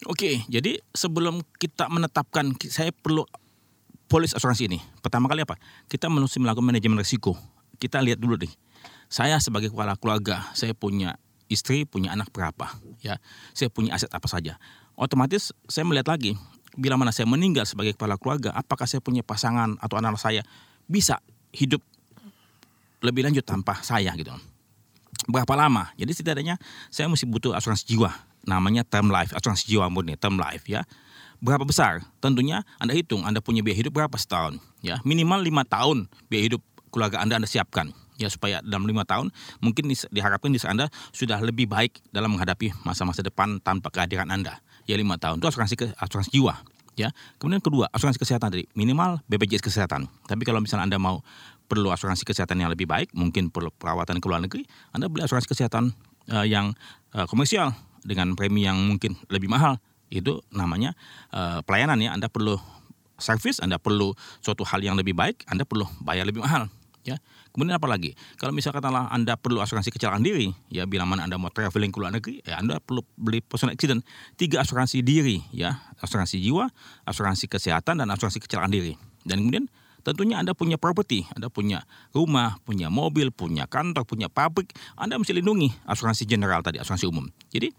Oke, 0.09 0.41
jadi 0.49 0.81
sebelum 0.97 1.45
kita 1.61 1.93
menetapkan 1.93 2.57
saya 2.73 2.89
perlu 2.89 3.29
polis 4.09 4.33
asuransi 4.33 4.73
ini. 4.73 4.79
Pertama 5.05 5.29
kali 5.29 5.45
apa? 5.45 5.61
Kita 5.93 6.09
mesti 6.09 6.41
melakukan 6.41 6.65
manajemen 6.65 6.97
risiko. 6.97 7.37
Kita 7.77 8.01
lihat 8.01 8.17
dulu 8.17 8.41
nih. 8.41 8.53
Saya 9.13 9.37
sebagai 9.43 9.69
kepala 9.69 9.99
keluarga, 10.01 10.49
saya 10.57 10.73
punya 10.73 11.21
istri, 11.51 11.85
punya 11.85 12.15
anak 12.15 12.33
berapa, 12.33 12.81
ya. 13.05 13.21
Saya 13.53 13.69
punya 13.69 13.93
aset 13.93 14.09
apa 14.09 14.25
saja. 14.31 14.57
Otomatis 14.97 15.53
saya 15.69 15.85
melihat 15.85 16.17
lagi 16.17 16.39
bila 16.79 16.97
mana 16.97 17.11
saya 17.11 17.27
meninggal 17.27 17.67
sebagai 17.67 17.93
kepala 17.93 18.17
keluarga, 18.17 18.55
apakah 18.55 18.87
saya 18.87 19.03
punya 19.03 19.21
pasangan 19.27 19.77
atau 19.83 19.99
anak 19.99 20.17
saya 20.17 20.47
bisa 20.87 21.19
hidup 21.51 21.83
lebih 23.03 23.27
lanjut 23.27 23.43
tanpa 23.43 23.81
saya 23.83 24.15
gitu 24.15 24.31
berapa 25.29 25.55
lama. 25.55 25.93
Jadi 25.99 26.13
setidaknya 26.17 26.57
saya 26.89 27.11
mesti 27.11 27.29
butuh 27.29 27.53
asuransi 27.53 27.85
jiwa. 27.87 28.11
Namanya 28.51 28.83
term 28.83 29.15
life, 29.15 29.31
asuransi 29.31 29.71
jiwa 29.71 29.87
murni, 29.87 30.19
term 30.19 30.35
life 30.35 30.67
ya. 30.67 30.83
Berapa 31.39 31.63
besar? 31.63 32.03
Tentunya 32.19 32.67
Anda 32.83 32.93
hitung, 32.93 33.23
Anda 33.23 33.39
punya 33.39 33.63
biaya 33.63 33.79
hidup 33.79 33.95
berapa 33.95 34.13
setahun. 34.19 34.59
Ya, 34.83 34.99
minimal 35.07 35.39
lima 35.41 35.63
tahun 35.63 36.11
biaya 36.27 36.51
hidup 36.51 36.63
keluarga 36.91 37.23
Anda 37.23 37.39
Anda 37.39 37.47
siapkan. 37.47 37.95
Ya, 38.21 38.29
supaya 38.29 38.61
dalam 38.61 38.85
lima 38.85 39.07
tahun 39.09 39.33
mungkin 39.65 39.89
diharapkan 39.89 40.53
diri 40.53 40.61
Anda 40.69 40.93
sudah 41.15 41.41
lebih 41.41 41.71
baik 41.71 42.05
dalam 42.13 42.37
menghadapi 42.37 42.75
masa-masa 42.85 43.25
depan 43.25 43.63
tanpa 43.65 43.89
kehadiran 43.89 44.29
Anda. 44.29 44.61
Ya, 44.85 44.99
lima 44.99 45.17
tahun 45.17 45.41
itu 45.41 45.47
asuransi 45.49 45.75
ke, 45.79 45.87
asuransi 45.97 46.35
jiwa. 46.35 46.61
Ya, 46.99 47.17
kemudian 47.41 47.65
kedua 47.65 47.89
asuransi 47.97 48.21
kesehatan 48.21 48.53
tadi 48.53 48.69
minimal 48.77 49.25
BPJS 49.25 49.65
kesehatan. 49.65 50.11
Tapi 50.29 50.43
kalau 50.45 50.61
misalnya 50.61 50.85
Anda 50.85 51.01
mau 51.01 51.25
perlu 51.65 51.89
asuransi 51.89 52.29
kesehatan 52.29 52.61
yang 52.61 52.69
lebih 52.69 52.85
baik, 52.85 53.15
mungkin 53.17 53.49
perlu 53.49 53.73
perawatan 53.73 54.21
ke 54.21 54.27
luar 54.29 54.45
negeri, 54.45 54.69
Anda 54.93 55.09
beli 55.09 55.25
asuransi 55.25 55.49
kesehatan 55.49 55.97
eh, 56.29 56.45
yang 56.51 56.77
eh, 57.17 57.25
komersial 57.25 57.73
dengan 58.03 58.35
premi 58.35 58.65
yang 58.65 58.77
mungkin 58.79 59.17
lebih 59.29 59.49
mahal. 59.51 59.79
Itu 60.11 60.43
namanya 60.51 60.97
eh, 61.31 61.61
pelayanan 61.63 62.01
ya. 62.03 62.11
Anda 62.13 62.27
perlu 62.27 62.59
servis, 63.21 63.61
Anda 63.61 63.77
perlu 63.77 64.17
suatu 64.41 64.65
hal 64.65 64.81
yang 64.83 64.97
lebih 64.97 65.13
baik, 65.13 65.45
Anda 65.47 65.69
perlu 65.69 65.87
bayar 66.03 66.25
lebih 66.27 66.43
mahal. 66.43 66.67
Ya. 67.01 67.17
Kemudian 67.51 67.75
apa 67.75 67.89
lagi? 67.91 68.15
Kalau 68.39 68.55
misalkan 68.55 68.79
katakanlah 68.79 69.11
Anda 69.11 69.35
perlu 69.35 69.59
asuransi 69.59 69.91
kecelakaan 69.91 70.23
diri, 70.23 70.55
ya 70.71 70.87
bila 70.87 71.03
mana 71.03 71.27
Anda 71.27 71.35
mau 71.41 71.51
traveling 71.51 71.91
ke 71.91 71.99
luar 71.99 72.13
negeri, 72.15 72.45
ya 72.47 72.63
Anda 72.63 72.79
perlu 72.79 73.03
beli 73.19 73.43
personal 73.43 73.75
accident. 73.75 74.07
Tiga 74.39 74.63
asuransi 74.63 75.03
diri, 75.03 75.43
ya, 75.51 75.81
asuransi 75.99 76.39
jiwa, 76.39 76.71
asuransi 77.09 77.51
kesehatan 77.51 77.99
dan 77.99 78.07
asuransi 78.13 78.39
kecelakaan 78.39 78.71
diri. 78.71 78.95
Dan 79.27 79.43
kemudian 79.43 79.67
tentunya 80.07 80.39
Anda 80.39 80.55
punya 80.55 80.79
properti, 80.79 81.27
Anda 81.35 81.51
punya 81.51 81.83
rumah, 82.15 82.61
punya 82.63 82.87
mobil, 82.87 83.35
punya 83.35 83.67
kantor, 83.67 84.07
punya 84.07 84.31
pabrik, 84.31 84.71
Anda 84.95 85.19
mesti 85.19 85.35
lindungi 85.35 85.75
asuransi 85.91 86.31
general 86.31 86.63
tadi, 86.63 86.79
asuransi 86.79 87.11
umum. 87.11 87.27
Jadi 87.51 87.75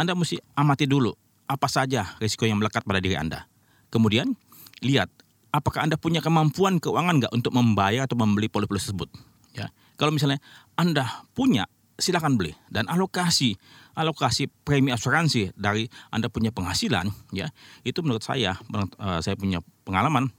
Anda 0.00 0.16
mesti 0.16 0.40
amati 0.56 0.88
dulu 0.88 1.12
apa 1.44 1.68
saja 1.68 2.16
risiko 2.16 2.48
yang 2.48 2.56
melekat 2.56 2.88
pada 2.88 3.04
diri 3.04 3.20
Anda. 3.20 3.44
Kemudian 3.92 4.32
lihat 4.80 5.12
apakah 5.52 5.84
Anda 5.84 6.00
punya 6.00 6.24
kemampuan 6.24 6.80
keuangan 6.80 7.20
nggak 7.20 7.32
untuk 7.36 7.52
membayar 7.52 8.08
atau 8.08 8.16
membeli 8.16 8.48
polis-polis 8.48 8.88
tersebut. 8.88 9.12
Ya, 9.52 9.68
kalau 10.00 10.14
misalnya 10.14 10.40
Anda 10.78 11.04
punya, 11.36 11.68
silakan 12.00 12.40
beli 12.40 12.56
dan 12.72 12.88
alokasi 12.88 13.60
alokasi 13.92 14.48
premi 14.48 14.88
asuransi 14.88 15.52
dari 15.52 15.84
Anda 16.08 16.32
punya 16.32 16.48
penghasilan, 16.54 17.10
ya 17.36 17.52
itu 17.84 18.00
menurut 18.00 18.24
saya, 18.24 18.56
eh, 18.56 19.20
saya 19.20 19.36
punya 19.36 19.60
pengalaman 19.84 20.32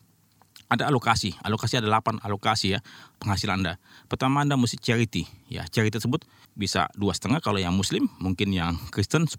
ada 0.72 0.88
alokasi. 0.88 1.36
Alokasi 1.44 1.84
ada 1.84 1.92
8 1.92 2.24
alokasi 2.24 2.74
ya 2.74 2.80
penghasilan 3.20 3.60
Anda. 3.60 3.74
Pertama 4.08 4.48
Anda 4.48 4.56
mesti 4.56 4.80
charity. 4.80 5.28
Ya, 5.52 5.68
charity 5.68 6.00
tersebut 6.00 6.24
bisa 6.56 6.88
dua 6.96 7.12
setengah 7.12 7.44
kalau 7.44 7.60
yang 7.60 7.76
muslim, 7.76 8.08
mungkin 8.24 8.56
yang 8.56 8.80
Kristen 8.96 9.28
10% 9.28 9.36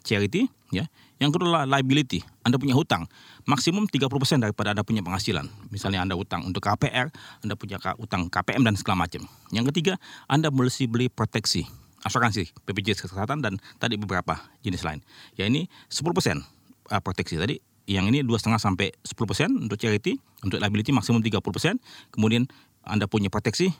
charity 0.00 0.48
ya. 0.72 0.88
Yang 1.20 1.36
kedua 1.36 1.68
liability. 1.68 2.24
Anda 2.42 2.56
punya 2.56 2.72
hutang 2.72 3.04
maksimum 3.44 3.84
30% 3.84 4.08
daripada 4.40 4.72
Anda 4.72 4.82
punya 4.82 5.04
penghasilan. 5.04 5.46
Misalnya 5.68 6.00
Anda 6.00 6.16
hutang 6.16 6.48
untuk 6.48 6.64
KPR, 6.64 7.12
Anda 7.44 7.54
punya 7.60 7.76
hutang 8.00 8.32
KPM 8.32 8.64
dan 8.64 8.74
segala 8.80 9.04
macam. 9.04 9.28
Yang 9.52 9.70
ketiga, 9.70 10.00
Anda 10.26 10.48
mesti 10.48 10.88
beli 10.88 11.12
proteksi 11.12 11.68
asuransi 12.04 12.52
BPJS 12.68 13.08
kesehatan 13.08 13.40
dan 13.40 13.56
tadi 13.80 13.96
beberapa 13.96 14.36
jenis 14.60 14.84
lain. 14.84 15.00
Ya 15.40 15.48
ini 15.48 15.72
10% 15.88 16.04
uh, 16.04 17.00
proteksi 17.00 17.40
tadi 17.40 17.56
yang 17.84 18.08
ini 18.08 18.24
dua 18.24 18.40
setengah 18.40 18.60
sampai 18.60 18.96
10% 19.04 19.68
untuk 19.68 19.76
charity, 19.76 20.16
untuk 20.40 20.56
liability 20.56 20.90
maksimum 20.92 21.20
30%, 21.20 21.76
kemudian 22.12 22.48
Anda 22.84 23.04
punya 23.04 23.28
proteksi 23.28 23.72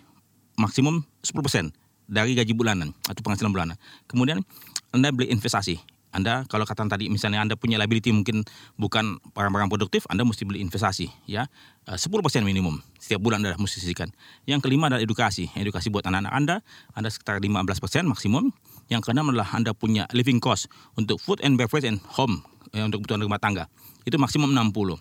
maksimum 0.61 1.05
10%. 1.25 1.73
dari 2.05 2.37
gaji 2.37 2.53
bulanan 2.53 2.93
atau 3.09 3.25
penghasilan 3.25 3.49
bulanan. 3.49 3.77
Kemudian 4.05 4.45
Anda 4.93 5.09
beli 5.09 5.33
investasi. 5.33 5.81
Anda 6.15 6.47
kalau 6.47 6.63
kata 6.63 6.87
tadi 6.87 7.11
misalnya 7.11 7.43
Anda 7.43 7.59
punya 7.59 7.75
liability 7.75 8.15
mungkin 8.15 8.47
bukan 8.79 9.19
barang-barang 9.35 9.67
produktif, 9.67 10.07
Anda 10.07 10.23
mesti 10.23 10.47
beli 10.47 10.63
investasi 10.63 11.11
ya. 11.27 11.51
Eh, 11.91 11.99
10% 11.99 12.47
minimum 12.47 12.79
setiap 13.03 13.19
bulan 13.19 13.43
Anda 13.43 13.59
mesti 13.59 13.83
sisihkan. 13.83 14.15
Yang 14.47 14.69
kelima 14.69 14.87
adalah 14.87 15.03
edukasi. 15.03 15.51
Edukasi 15.59 15.91
buat 15.91 16.07
anak-anak 16.07 16.33
Anda, 16.37 16.57
Anda 16.95 17.09
sekitar 17.11 17.43
15% 17.43 18.07
maksimum. 18.07 18.55
Yang 18.93 19.11
keenam 19.11 19.33
adalah 19.33 19.51
Anda 19.51 19.75
punya 19.75 20.07
living 20.15 20.39
cost 20.39 20.71
untuk 20.95 21.19
food 21.19 21.43
and 21.43 21.59
beverage 21.59 21.89
and 21.89 21.99
home 22.15 22.45
ya, 22.75 22.83
untuk 22.83 23.07
kebutuhan 23.07 23.23
rumah 23.23 23.39
tangga. 23.39 23.71
Itu 24.03 24.19
maksimum 24.19 24.51
60. 24.51 24.99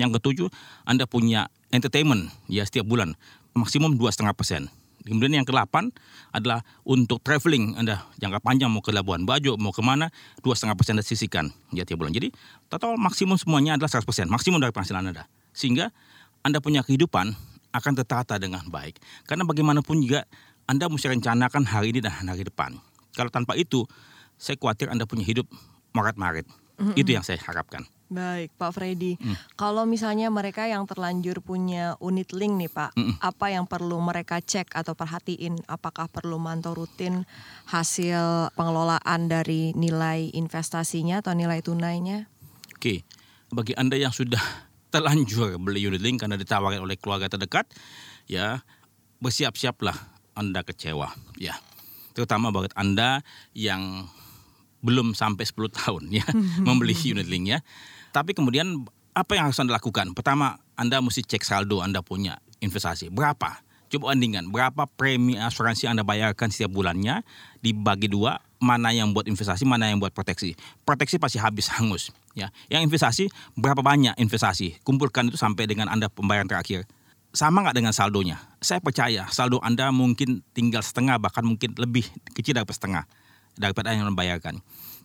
Yang 0.00 0.10
ketujuh, 0.20 0.48
Anda 0.88 1.04
punya 1.04 1.52
entertainment 1.70 2.32
ya 2.48 2.64
setiap 2.64 2.88
bulan 2.88 3.12
maksimum 3.56 3.96
dua 3.96 4.12
setengah 4.12 4.36
persen. 4.36 4.68
Kemudian 5.06 5.38
yang 5.38 5.46
ke-8 5.46 5.94
adalah 6.34 6.66
untuk 6.82 7.22
traveling 7.22 7.78
Anda 7.78 8.02
jangka 8.18 8.42
panjang 8.42 8.66
mau 8.74 8.82
ke 8.82 8.90
Labuan 8.90 9.22
Bajo, 9.22 9.54
mau 9.54 9.70
ke 9.70 9.78
mana, 9.78 10.10
dua 10.42 10.58
setengah 10.58 10.74
persen 10.74 10.98
Anda 10.98 11.06
sisihkan 11.06 11.54
ya 11.70 11.86
tiap 11.86 12.02
bulan. 12.02 12.10
Jadi 12.10 12.34
total 12.66 12.98
maksimum 12.98 13.38
semuanya 13.38 13.78
adalah 13.78 13.86
100 13.86 14.02
persen, 14.02 14.26
maksimum 14.26 14.58
dari 14.58 14.74
penghasilan 14.74 15.14
Anda. 15.14 15.30
Sehingga 15.54 15.94
Anda 16.42 16.58
punya 16.58 16.82
kehidupan 16.82 17.38
akan 17.70 17.92
tertata 18.02 18.34
dengan 18.42 18.66
baik. 18.66 18.98
Karena 19.30 19.46
bagaimanapun 19.46 20.02
juga 20.02 20.26
Anda 20.66 20.90
mesti 20.90 21.06
rencanakan 21.06 21.70
hari 21.70 21.94
ini 21.94 22.02
dan 22.02 22.26
hari 22.26 22.42
depan. 22.42 22.74
Kalau 23.14 23.30
tanpa 23.30 23.54
itu, 23.54 23.86
saya 24.34 24.58
khawatir 24.58 24.90
Anda 24.90 25.06
punya 25.06 25.22
hidup 25.22 25.46
maret-maret. 26.76 27.00
Itu 27.00 27.10
yang 27.12 27.24
saya 27.24 27.40
harapkan. 27.40 27.84
Baik, 28.06 28.54
Pak 28.54 28.70
Freddy. 28.70 29.18
Kalau 29.58 29.82
misalnya 29.82 30.30
mereka 30.30 30.70
yang 30.70 30.86
terlanjur 30.86 31.42
punya 31.42 31.98
unit 31.98 32.30
link 32.30 32.54
nih, 32.54 32.70
Pak, 32.70 32.94
apa 33.18 33.46
yang 33.50 33.66
perlu 33.66 33.98
mereka 33.98 34.38
cek 34.38 34.78
atau 34.78 34.94
perhatiin? 34.94 35.58
Apakah 35.66 36.06
perlu 36.06 36.38
mantau 36.38 36.78
rutin 36.78 37.26
hasil 37.66 38.54
pengelolaan 38.54 39.26
dari 39.26 39.74
nilai 39.74 40.30
investasinya 40.38 41.18
atau 41.18 41.34
nilai 41.34 41.58
tunainya? 41.66 42.30
Oke, 42.78 43.02
bagi 43.50 43.74
Anda 43.74 43.98
yang 43.98 44.14
sudah 44.14 44.42
terlanjur 44.94 45.58
beli 45.58 45.82
unit 45.82 45.98
link 45.98 46.22
karena 46.22 46.38
ditawarkan 46.38 46.86
oleh 46.86 46.94
keluarga 46.94 47.26
terdekat, 47.26 47.66
ya 48.30 48.62
bersiap-siaplah 49.18 49.98
Anda 50.38 50.62
kecewa, 50.62 51.10
ya. 51.42 51.58
Terutama 52.14 52.54
buat 52.54 52.70
Anda 52.78 53.26
yang 53.50 54.06
belum 54.84 55.16
sampai 55.16 55.44
10 55.44 55.72
tahun 55.72 56.02
ya 56.12 56.26
membeli 56.66 56.94
unit 56.94 57.26
link 57.26 57.56
ya. 57.56 57.58
Tapi 58.12 58.32
kemudian 58.32 58.86
apa 59.16 59.32
yang 59.32 59.48
harus 59.48 59.56
Anda 59.60 59.76
lakukan? 59.76 60.12
Pertama, 60.12 60.60
Anda 60.76 61.00
mesti 61.00 61.24
cek 61.24 61.40
saldo 61.40 61.80
Anda 61.80 62.04
punya 62.04 62.36
investasi. 62.60 63.08
Berapa? 63.08 63.64
Coba 63.86 64.12
bandingkan 64.12 64.50
berapa 64.50 64.90
premi 64.98 65.38
asuransi 65.38 65.86
Anda 65.86 66.02
bayarkan 66.02 66.50
setiap 66.50 66.74
bulannya 66.74 67.22
dibagi 67.62 68.10
dua, 68.10 68.42
mana 68.58 68.90
yang 68.90 69.14
buat 69.14 69.30
investasi, 69.30 69.62
mana 69.62 69.88
yang 69.88 70.02
buat 70.02 70.10
proteksi. 70.10 70.58
Proteksi 70.82 71.16
pasti 71.22 71.38
habis 71.38 71.70
hangus 71.78 72.10
ya. 72.34 72.50
Yang 72.68 72.92
investasi 72.92 73.24
berapa 73.54 73.80
banyak 73.80 74.18
investasi? 74.18 74.82
Kumpulkan 74.82 75.30
itu 75.30 75.38
sampai 75.38 75.70
dengan 75.70 75.88
Anda 75.88 76.10
pembayaran 76.10 76.50
terakhir. 76.50 76.84
Sama 77.36 77.62
nggak 77.62 77.76
dengan 77.76 77.92
saldonya? 77.92 78.40
Saya 78.64 78.80
percaya 78.80 79.28
saldo 79.28 79.60
Anda 79.60 79.92
mungkin 79.92 80.40
tinggal 80.56 80.80
setengah 80.80 81.20
bahkan 81.20 81.44
mungkin 81.44 81.76
lebih 81.76 82.08
kecil 82.32 82.56
dari 82.56 82.66
setengah 82.68 83.04
daripada 83.56 83.92
yang 83.92 84.08
Anda 84.08 84.16
bayarkan. 84.16 84.60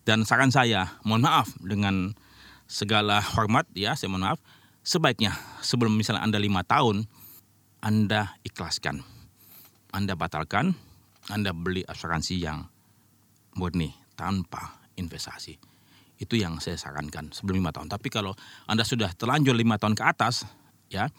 Dan 0.07 0.27
saran 0.27 0.51
saya, 0.53 0.99
mohon 1.07 1.25
maaf 1.25 1.51
dengan 1.61 2.13
segala 2.67 3.19
hormat 3.21 3.67
ya, 3.75 3.93
saya 3.95 4.11
mohon 4.11 4.31
maaf, 4.31 4.39
sebaiknya 4.81 5.35
sebelum 5.61 5.93
misalnya 5.93 6.23
Anda 6.23 6.39
lima 6.39 6.63
tahun, 6.63 7.05
Anda 7.81 8.37
ikhlaskan. 8.45 9.01
Anda 9.91 10.15
batalkan, 10.15 10.71
Anda 11.27 11.51
beli 11.51 11.83
asuransi 11.83 12.35
yang 12.39 12.65
murni 13.59 13.91
tanpa 14.15 14.79
investasi. 14.95 15.59
Itu 16.21 16.37
yang 16.37 16.61
saya 16.61 16.77
sarankan 16.77 17.33
sebelum 17.33 17.65
lima 17.65 17.73
tahun. 17.73 17.89
Tapi 17.91 18.07
kalau 18.07 18.37
Anda 18.69 18.85
sudah 18.85 19.11
terlanjur 19.17 19.57
lima 19.57 19.75
tahun 19.81 19.97
ke 19.97 20.03
atas, 20.05 20.45
ya, 20.87 21.09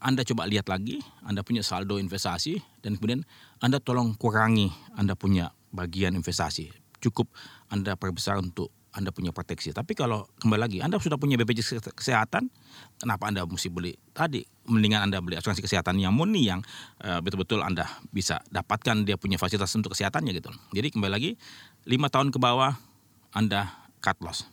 Anda 0.00 0.24
coba 0.24 0.48
lihat 0.48 0.66
lagi, 0.72 0.98
Anda 1.22 1.44
punya 1.44 1.60
saldo 1.60 2.00
investasi, 2.00 2.56
dan 2.80 2.96
kemudian 2.96 3.22
Anda 3.60 3.78
tolong 3.78 4.16
kurangi 4.16 4.72
Anda 4.96 5.12
punya 5.12 5.52
bagian 5.70 6.14
investasi. 6.14 6.70
Cukup 7.00 7.32
Anda 7.72 7.96
perbesar 7.96 8.36
untuk 8.38 8.70
Anda 8.90 9.14
punya 9.14 9.30
proteksi. 9.30 9.70
Tapi 9.70 9.94
kalau 9.94 10.26
kembali 10.42 10.60
lagi, 10.60 10.78
Anda 10.82 10.98
sudah 10.98 11.16
punya 11.16 11.38
BPJS 11.38 11.94
Kesehatan, 11.94 12.50
kenapa 12.98 13.30
Anda 13.30 13.46
mesti 13.46 13.70
beli 13.70 13.94
tadi? 14.10 14.42
Mendingan 14.66 15.06
Anda 15.08 15.22
beli 15.22 15.38
asuransi 15.38 15.62
kesehatan 15.62 15.98
yang 16.02 16.10
murni 16.10 16.46
yang 16.46 16.60
eh, 17.02 17.22
betul-betul 17.22 17.62
Anda 17.62 17.86
bisa 18.10 18.42
dapatkan 18.50 19.06
dia 19.06 19.14
punya 19.14 19.38
fasilitas 19.38 19.70
untuk 19.78 19.94
kesehatannya 19.94 20.34
gitu. 20.34 20.50
Jadi 20.74 20.90
kembali 20.90 21.12
lagi, 21.12 21.38
lima 21.86 22.10
tahun 22.10 22.34
ke 22.34 22.38
bawah 22.42 22.74
Anda 23.30 23.70
cut 24.02 24.18
loss. 24.20 24.48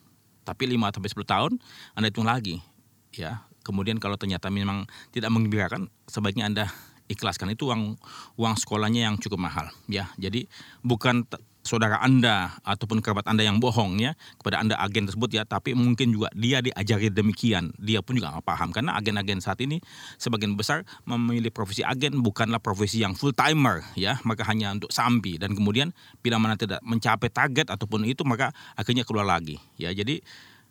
Tapi 0.47 0.63
5 0.63 0.95
sampai 0.95 1.11
10 1.11 1.27
tahun 1.27 1.51
Anda 1.99 2.07
hitung 2.07 2.23
lagi 2.23 2.63
ya. 3.11 3.43
Kemudian 3.67 3.99
kalau 3.99 4.15
ternyata 4.15 4.47
memang 4.47 4.87
tidak 5.11 5.27
menggembirakan, 5.27 5.91
sebaiknya 6.07 6.47
Anda 6.47 6.65
ikhlaskan 7.07 7.55
itu 7.55 7.71
uang 7.71 7.95
uang 8.35 8.55
sekolahnya 8.59 9.11
yang 9.11 9.15
cukup 9.19 9.39
mahal 9.39 9.67
ya. 9.87 10.11
Jadi 10.19 10.47
bukan 10.83 11.27
saudara 11.67 11.99
Anda 11.99 12.55
ataupun 12.63 13.03
kerabat 13.03 13.27
Anda 13.27 13.43
yang 13.43 13.59
bohong 13.59 13.99
ya 13.99 14.15
kepada 14.39 14.63
Anda 14.63 14.79
agen 14.79 15.11
tersebut 15.11 15.35
ya, 15.35 15.43
tapi 15.43 15.75
mungkin 15.75 16.15
juga 16.15 16.31
dia 16.31 16.63
diajari 16.63 17.11
demikian. 17.11 17.75
Dia 17.75 17.99
pun 17.99 18.15
juga 18.15 18.31
nggak 18.31 18.47
paham 18.47 18.71
karena 18.71 18.95
agen-agen 18.95 19.43
saat 19.43 19.59
ini 19.59 19.83
sebagian 20.15 20.55
besar 20.55 20.87
memilih 21.03 21.51
profesi 21.51 21.83
agen 21.83 22.23
bukanlah 22.23 22.63
profesi 22.63 23.03
yang 23.03 23.19
full 23.19 23.35
timer 23.35 23.83
ya, 23.99 24.15
maka 24.23 24.47
hanya 24.47 24.71
untuk 24.71 24.95
sambi 24.95 25.35
dan 25.35 25.51
kemudian 25.51 25.91
bila 26.23 26.39
mana 26.39 26.55
tidak 26.55 26.79
mencapai 26.87 27.27
target 27.27 27.67
ataupun 27.67 28.07
itu 28.07 28.23
maka 28.23 28.55
akhirnya 28.79 29.03
keluar 29.03 29.27
lagi 29.27 29.59
ya. 29.75 29.91
Jadi 29.91 30.23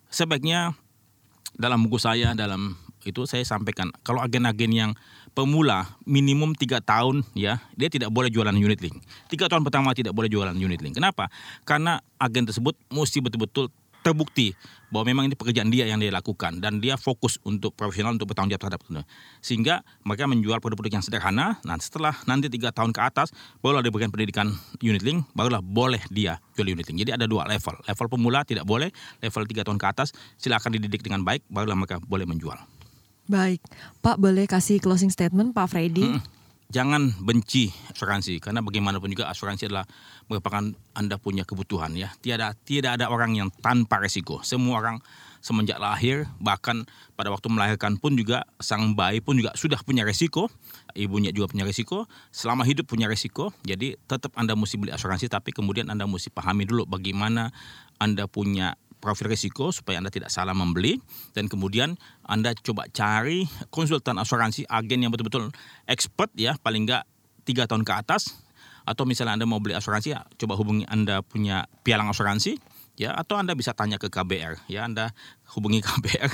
sebaiknya 0.09 0.73
dalam 1.53 1.85
buku 1.85 2.01
saya 2.01 2.33
dalam 2.33 2.75
itu 3.05 3.23
saya 3.29 3.45
sampaikan 3.45 3.93
kalau 4.01 4.19
agen-agen 4.19 4.73
yang 4.73 4.91
pemula 5.37 5.85
minimum 6.01 6.57
tiga 6.57 6.81
tahun 6.81 7.21
ya 7.37 7.61
dia 7.77 7.93
tidak 7.93 8.09
boleh 8.09 8.33
jualan 8.33 8.57
unit 8.57 8.81
link. 8.81 8.97
Tiga 9.29 9.45
tahun 9.45 9.61
pertama 9.61 9.93
tidak 9.93 10.17
boleh 10.17 10.25
jualan 10.25 10.57
unit 10.57 10.81
link. 10.81 10.97
Kenapa? 10.97 11.29
Karena 11.61 12.01
agen 12.17 12.49
tersebut 12.49 12.73
mesti 12.89 13.21
betul-betul 13.21 13.69
terbukti 14.01 14.55
bahwa 14.89 15.11
memang 15.11 15.23
ini 15.27 15.35
pekerjaan 15.35 15.67
dia 15.67 15.83
yang 15.83 15.99
dia 15.99 16.09
lakukan 16.09 16.63
dan 16.63 16.79
dia 16.79 16.95
fokus 16.97 17.37
untuk 17.43 17.75
profesional 17.75 18.15
untuk 18.15 18.31
bertanggung 18.33 18.55
jawab 18.55 18.63
terhadap 18.65 18.81
itu. 18.81 19.03
Sehingga 19.45 19.85
mereka 20.01 20.25
menjual 20.25 20.57
produk-produk 20.57 20.97
yang 20.97 21.05
sederhana 21.05 21.61
nah 21.61 21.77
setelah 21.77 22.17
nanti 22.25 22.49
tiga 22.49 22.73
tahun 22.73 22.89
ke 22.89 23.01
atas 23.05 23.29
barulah 23.61 23.85
diberikan 23.85 24.09
pendidikan 24.09 24.49
unit 24.81 25.05
link 25.05 25.21
barulah 25.37 25.61
boleh 25.61 26.01
dia 26.09 26.41
jual 26.57 26.65
unit 26.65 26.89
link. 26.89 26.97
Jadi 27.05 27.13
ada 27.13 27.29
dua 27.29 27.45
level. 27.45 27.77
Level 27.85 28.07
pemula 28.09 28.41
tidak 28.41 28.65
boleh 28.65 28.89
level 29.21 29.43
tiga 29.45 29.61
tahun 29.61 29.77
ke 29.77 29.85
atas 29.85 30.17
silakan 30.41 30.81
dididik 30.81 31.05
dengan 31.05 31.21
baik 31.21 31.45
barulah 31.45 31.77
mereka 31.77 32.01
boleh 32.01 32.25
menjual 32.25 32.57
Baik, 33.27 33.59
Pak 33.99 34.23
boleh 34.23 34.47
kasih 34.47 34.79
closing 34.79 35.11
statement 35.11 35.51
Pak 35.51 35.67
Freddy? 35.75 36.15
Mm-mm. 36.15 36.23
Jangan 36.67 37.15
benci 37.23 37.71
asuransi 37.95 38.43
karena 38.43 38.59
bagaimanapun 38.59 39.07
juga 39.07 39.31
asuransi 39.31 39.71
adalah 39.71 39.87
merupakan 40.27 40.67
Anda 40.91 41.15
punya 41.15 41.47
kebutuhan 41.47 41.95
ya. 41.95 42.11
Tiada 42.19 42.51
tidak 42.67 42.99
ada 42.99 43.07
orang 43.07 43.39
yang 43.39 43.47
tanpa 43.63 44.03
resiko. 44.03 44.43
Semua 44.43 44.83
orang 44.83 44.99
semenjak 45.39 45.79
lahir 45.79 46.27
bahkan 46.43 46.83
pada 47.15 47.31
waktu 47.31 47.47
melahirkan 47.47 47.95
pun 47.95 48.19
juga 48.19 48.43
sang 48.59 48.99
bayi 48.99 49.23
pun 49.23 49.39
juga 49.39 49.55
sudah 49.55 49.79
punya 49.79 50.03
resiko. 50.03 50.51
Ibunya 50.91 51.31
juga 51.31 51.47
punya 51.47 51.63
resiko, 51.63 52.03
selama 52.35 52.67
hidup 52.67 52.83
punya 52.83 53.07
resiko. 53.07 53.55
Jadi 53.63 53.95
tetap 54.03 54.35
Anda 54.35 54.51
mesti 54.59 54.75
beli 54.75 54.91
asuransi 54.91 55.31
tapi 55.31 55.55
kemudian 55.55 55.87
Anda 55.87 56.03
mesti 56.03 56.35
pahami 56.35 56.67
dulu 56.67 56.83
bagaimana 56.83 57.47
Anda 57.95 58.27
punya 58.27 58.75
profil 58.97 59.29
risiko 59.31 59.69
supaya 59.69 60.01
Anda 60.01 60.11
tidak 60.11 60.33
salah 60.33 60.57
membeli. 60.57 60.99
Dan 61.31 61.47
kemudian 61.47 61.95
Anda 62.25 62.53
coba 62.57 62.89
cari 62.89 63.45
konsultan 63.69 64.17
asuransi 64.17 64.65
agen 64.67 65.05
yang 65.05 65.11
betul-betul 65.13 65.53
expert 65.85 66.33
ya 66.35 66.57
paling 66.59 66.89
enggak 66.89 67.03
tiga 67.47 67.69
tahun 67.69 67.87
ke 67.87 67.93
atas. 67.95 68.35
Atau 68.87 69.03
misalnya 69.03 69.35
Anda 69.35 69.47
mau 69.47 69.59
beli 69.59 69.75
asuransi 69.75 70.15
ya, 70.15 70.23
coba 70.39 70.55
hubungi 70.55 70.87
Anda 70.87 71.19
punya 71.19 71.67
pialang 71.83 72.07
asuransi 72.07 72.55
ya. 72.95 73.11
Atau 73.11 73.35
Anda 73.35 73.51
bisa 73.51 73.75
tanya 73.75 73.99
ke 73.99 74.07
KBR 74.07 74.63
ya. 74.71 74.87
Anda 74.87 75.11
hubungi 75.55 75.83
KBR 75.87 76.31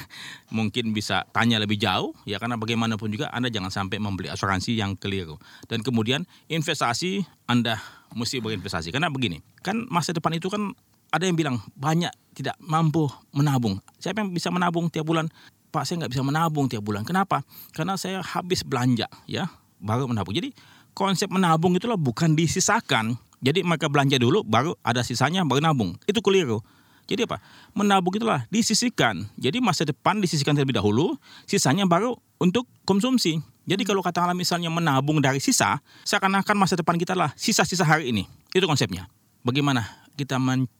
mungkin 0.53 0.93
bisa 0.93 1.25
tanya 1.33 1.57
lebih 1.57 1.81
jauh 1.81 2.13
ya. 2.29 2.37
Karena 2.37 2.57
bagaimanapun 2.61 3.09
juga 3.09 3.33
Anda 3.33 3.49
jangan 3.49 3.73
sampai 3.73 3.97
membeli 3.97 4.29
asuransi 4.29 4.77
yang 4.77 4.93
keliru. 4.97 5.41
Dan 5.65 5.81
kemudian 5.81 6.29
investasi 6.45 7.25
Anda 7.49 7.81
mesti 8.13 8.37
berinvestasi. 8.37 8.93
Karena 8.93 9.09
begini 9.09 9.41
kan 9.65 9.89
masa 9.89 10.13
depan 10.13 10.37
itu 10.37 10.53
kan 10.53 10.77
ada 11.13 11.29
yang 11.29 11.37
bilang 11.37 11.61
banyak 11.77 12.09
tidak 12.33 12.57
mampu 12.57 13.05
menabung. 13.29 13.77
Siapa 14.01 14.25
yang 14.25 14.33
bisa 14.33 14.49
menabung 14.49 14.89
tiap 14.89 15.05
bulan? 15.05 15.29
Pak 15.69 15.85
saya 15.85 16.05
nggak 16.05 16.11
bisa 16.17 16.25
menabung 16.25 16.65
tiap 16.65 16.81
bulan. 16.81 17.05
Kenapa? 17.05 17.45
Karena 17.69 17.93
saya 17.93 18.25
habis 18.25 18.65
belanja 18.65 19.05
ya 19.29 19.45
baru 19.77 20.09
menabung. 20.09 20.33
Jadi 20.33 20.49
konsep 20.97 21.29
menabung 21.29 21.77
itulah 21.77 21.97
bukan 21.97 22.33
disisakan. 22.33 23.13
Jadi 23.45 23.61
mereka 23.61 23.85
belanja 23.93 24.17
dulu 24.17 24.41
baru 24.41 24.73
ada 24.81 25.05
sisanya 25.05 25.45
baru 25.45 25.61
nabung. 25.61 25.93
Itu 26.09 26.25
keliru. 26.25 26.65
Jadi 27.05 27.27
apa? 27.27 27.37
Menabung 27.75 28.15
itulah 28.15 28.47
disisihkan. 28.49 29.27
Jadi 29.35 29.59
masa 29.59 29.83
depan 29.83 30.23
disisihkan 30.23 30.55
terlebih 30.55 30.79
dahulu, 30.79 31.19
sisanya 31.43 31.83
baru 31.83 32.15
untuk 32.39 32.65
konsumsi. 32.87 33.43
Jadi 33.67 33.83
kalau 33.83 33.99
katakanlah 33.99 34.35
misalnya 34.35 34.71
menabung 34.71 35.19
dari 35.19 35.43
sisa, 35.43 35.83
seakan-akan 36.07 36.55
masa 36.55 36.79
depan 36.79 36.95
kita 36.95 37.11
lah 37.11 37.35
sisa-sisa 37.35 37.83
hari 37.83 38.11
ini. 38.15 38.23
Itu 38.55 38.63
konsepnya. 38.67 39.11
Bagaimana 39.43 39.83
kita 40.15 40.39
men- 40.39 40.71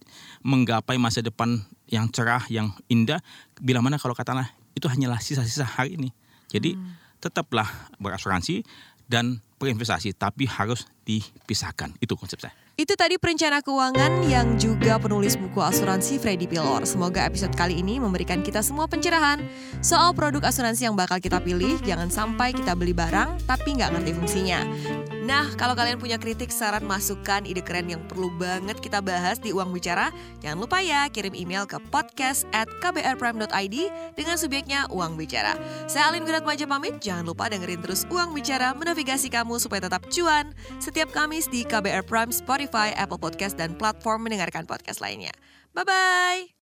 menggapai 0.44 0.96
masa 0.96 1.20
depan 1.20 1.60
yang 1.92 2.08
cerah, 2.10 2.44
yang 2.48 2.72
indah, 2.88 3.20
bila 3.60 3.84
mana 3.84 4.00
kalau 4.00 4.16
katakanlah 4.16 4.50
itu 4.74 4.88
hanyalah 4.88 5.20
sisa-sisa 5.20 5.68
hari 5.68 6.00
ini. 6.00 6.10
Jadi 6.50 6.78
tetaplah 7.20 7.68
berasuransi 7.98 8.64
dan 9.08 9.40
berinvestasi, 9.60 10.16
tapi 10.16 10.48
harus 10.48 10.88
dipisahkan. 11.08 11.96
Itu 12.00 12.16
konsep 12.20 12.40
saya. 12.40 12.56
Itu 12.74 12.98
tadi 12.98 13.22
perencana 13.22 13.62
keuangan 13.62 14.26
yang 14.26 14.58
juga 14.58 14.98
penulis 14.98 15.38
buku 15.38 15.62
asuransi 15.62 16.18
Freddy 16.18 16.50
Pilor. 16.50 16.90
Semoga 16.90 17.22
episode 17.22 17.54
kali 17.54 17.86
ini 17.86 18.02
memberikan 18.02 18.42
kita 18.42 18.66
semua 18.66 18.90
pencerahan 18.90 19.46
soal 19.86 20.18
produk 20.18 20.50
asuransi 20.50 20.90
yang 20.90 20.98
bakal 20.98 21.22
kita 21.22 21.38
pilih. 21.38 21.78
Jangan 21.86 22.10
sampai 22.10 22.50
kita 22.50 22.74
beli 22.74 22.98
barang 22.98 23.46
tapi 23.46 23.78
nggak 23.78 23.94
ngerti 23.94 24.12
fungsinya. 24.18 24.60
Nah, 25.24 25.48
kalau 25.56 25.72
kalian 25.72 26.04
punya 26.04 26.20
kritik, 26.20 26.52
saran, 26.52 26.84
masukan, 26.84 27.48
ide 27.48 27.64
keren 27.64 27.88
yang 27.88 28.04
perlu 28.12 28.28
banget 28.36 28.84
kita 28.84 29.00
bahas 29.00 29.40
di 29.40 29.56
Uang 29.56 29.72
Bicara, 29.72 30.12
jangan 30.44 30.60
lupa 30.60 30.84
ya 30.84 31.08
kirim 31.08 31.32
email 31.32 31.64
ke 31.64 31.80
podcast 31.88 32.44
at 32.52 32.68
kbrprime.id 32.84 33.76
dengan 34.20 34.36
subjeknya 34.36 34.84
Uang 34.92 35.16
Bicara. 35.16 35.56
Saya 35.88 36.12
Alin 36.12 36.28
Wiratmaja 36.28 36.68
pamit, 36.68 37.00
jangan 37.00 37.24
lupa 37.24 37.48
dengerin 37.48 37.80
terus 37.80 38.04
Uang 38.12 38.36
Bicara 38.36 38.76
menavigasi 38.76 39.32
kamu 39.32 39.64
supaya 39.64 39.88
tetap 39.88 40.04
cuan 40.12 40.52
setiap 40.84 41.08
Kamis 41.16 41.48
di 41.48 41.64
KBR 41.64 42.04
Prime, 42.04 42.36
Spotify, 42.36 42.92
Apple 43.00 43.18
Podcast, 43.18 43.56
dan 43.56 43.80
platform 43.80 44.28
mendengarkan 44.28 44.68
podcast 44.68 45.00
lainnya. 45.00 45.32
Bye-bye! 45.72 46.52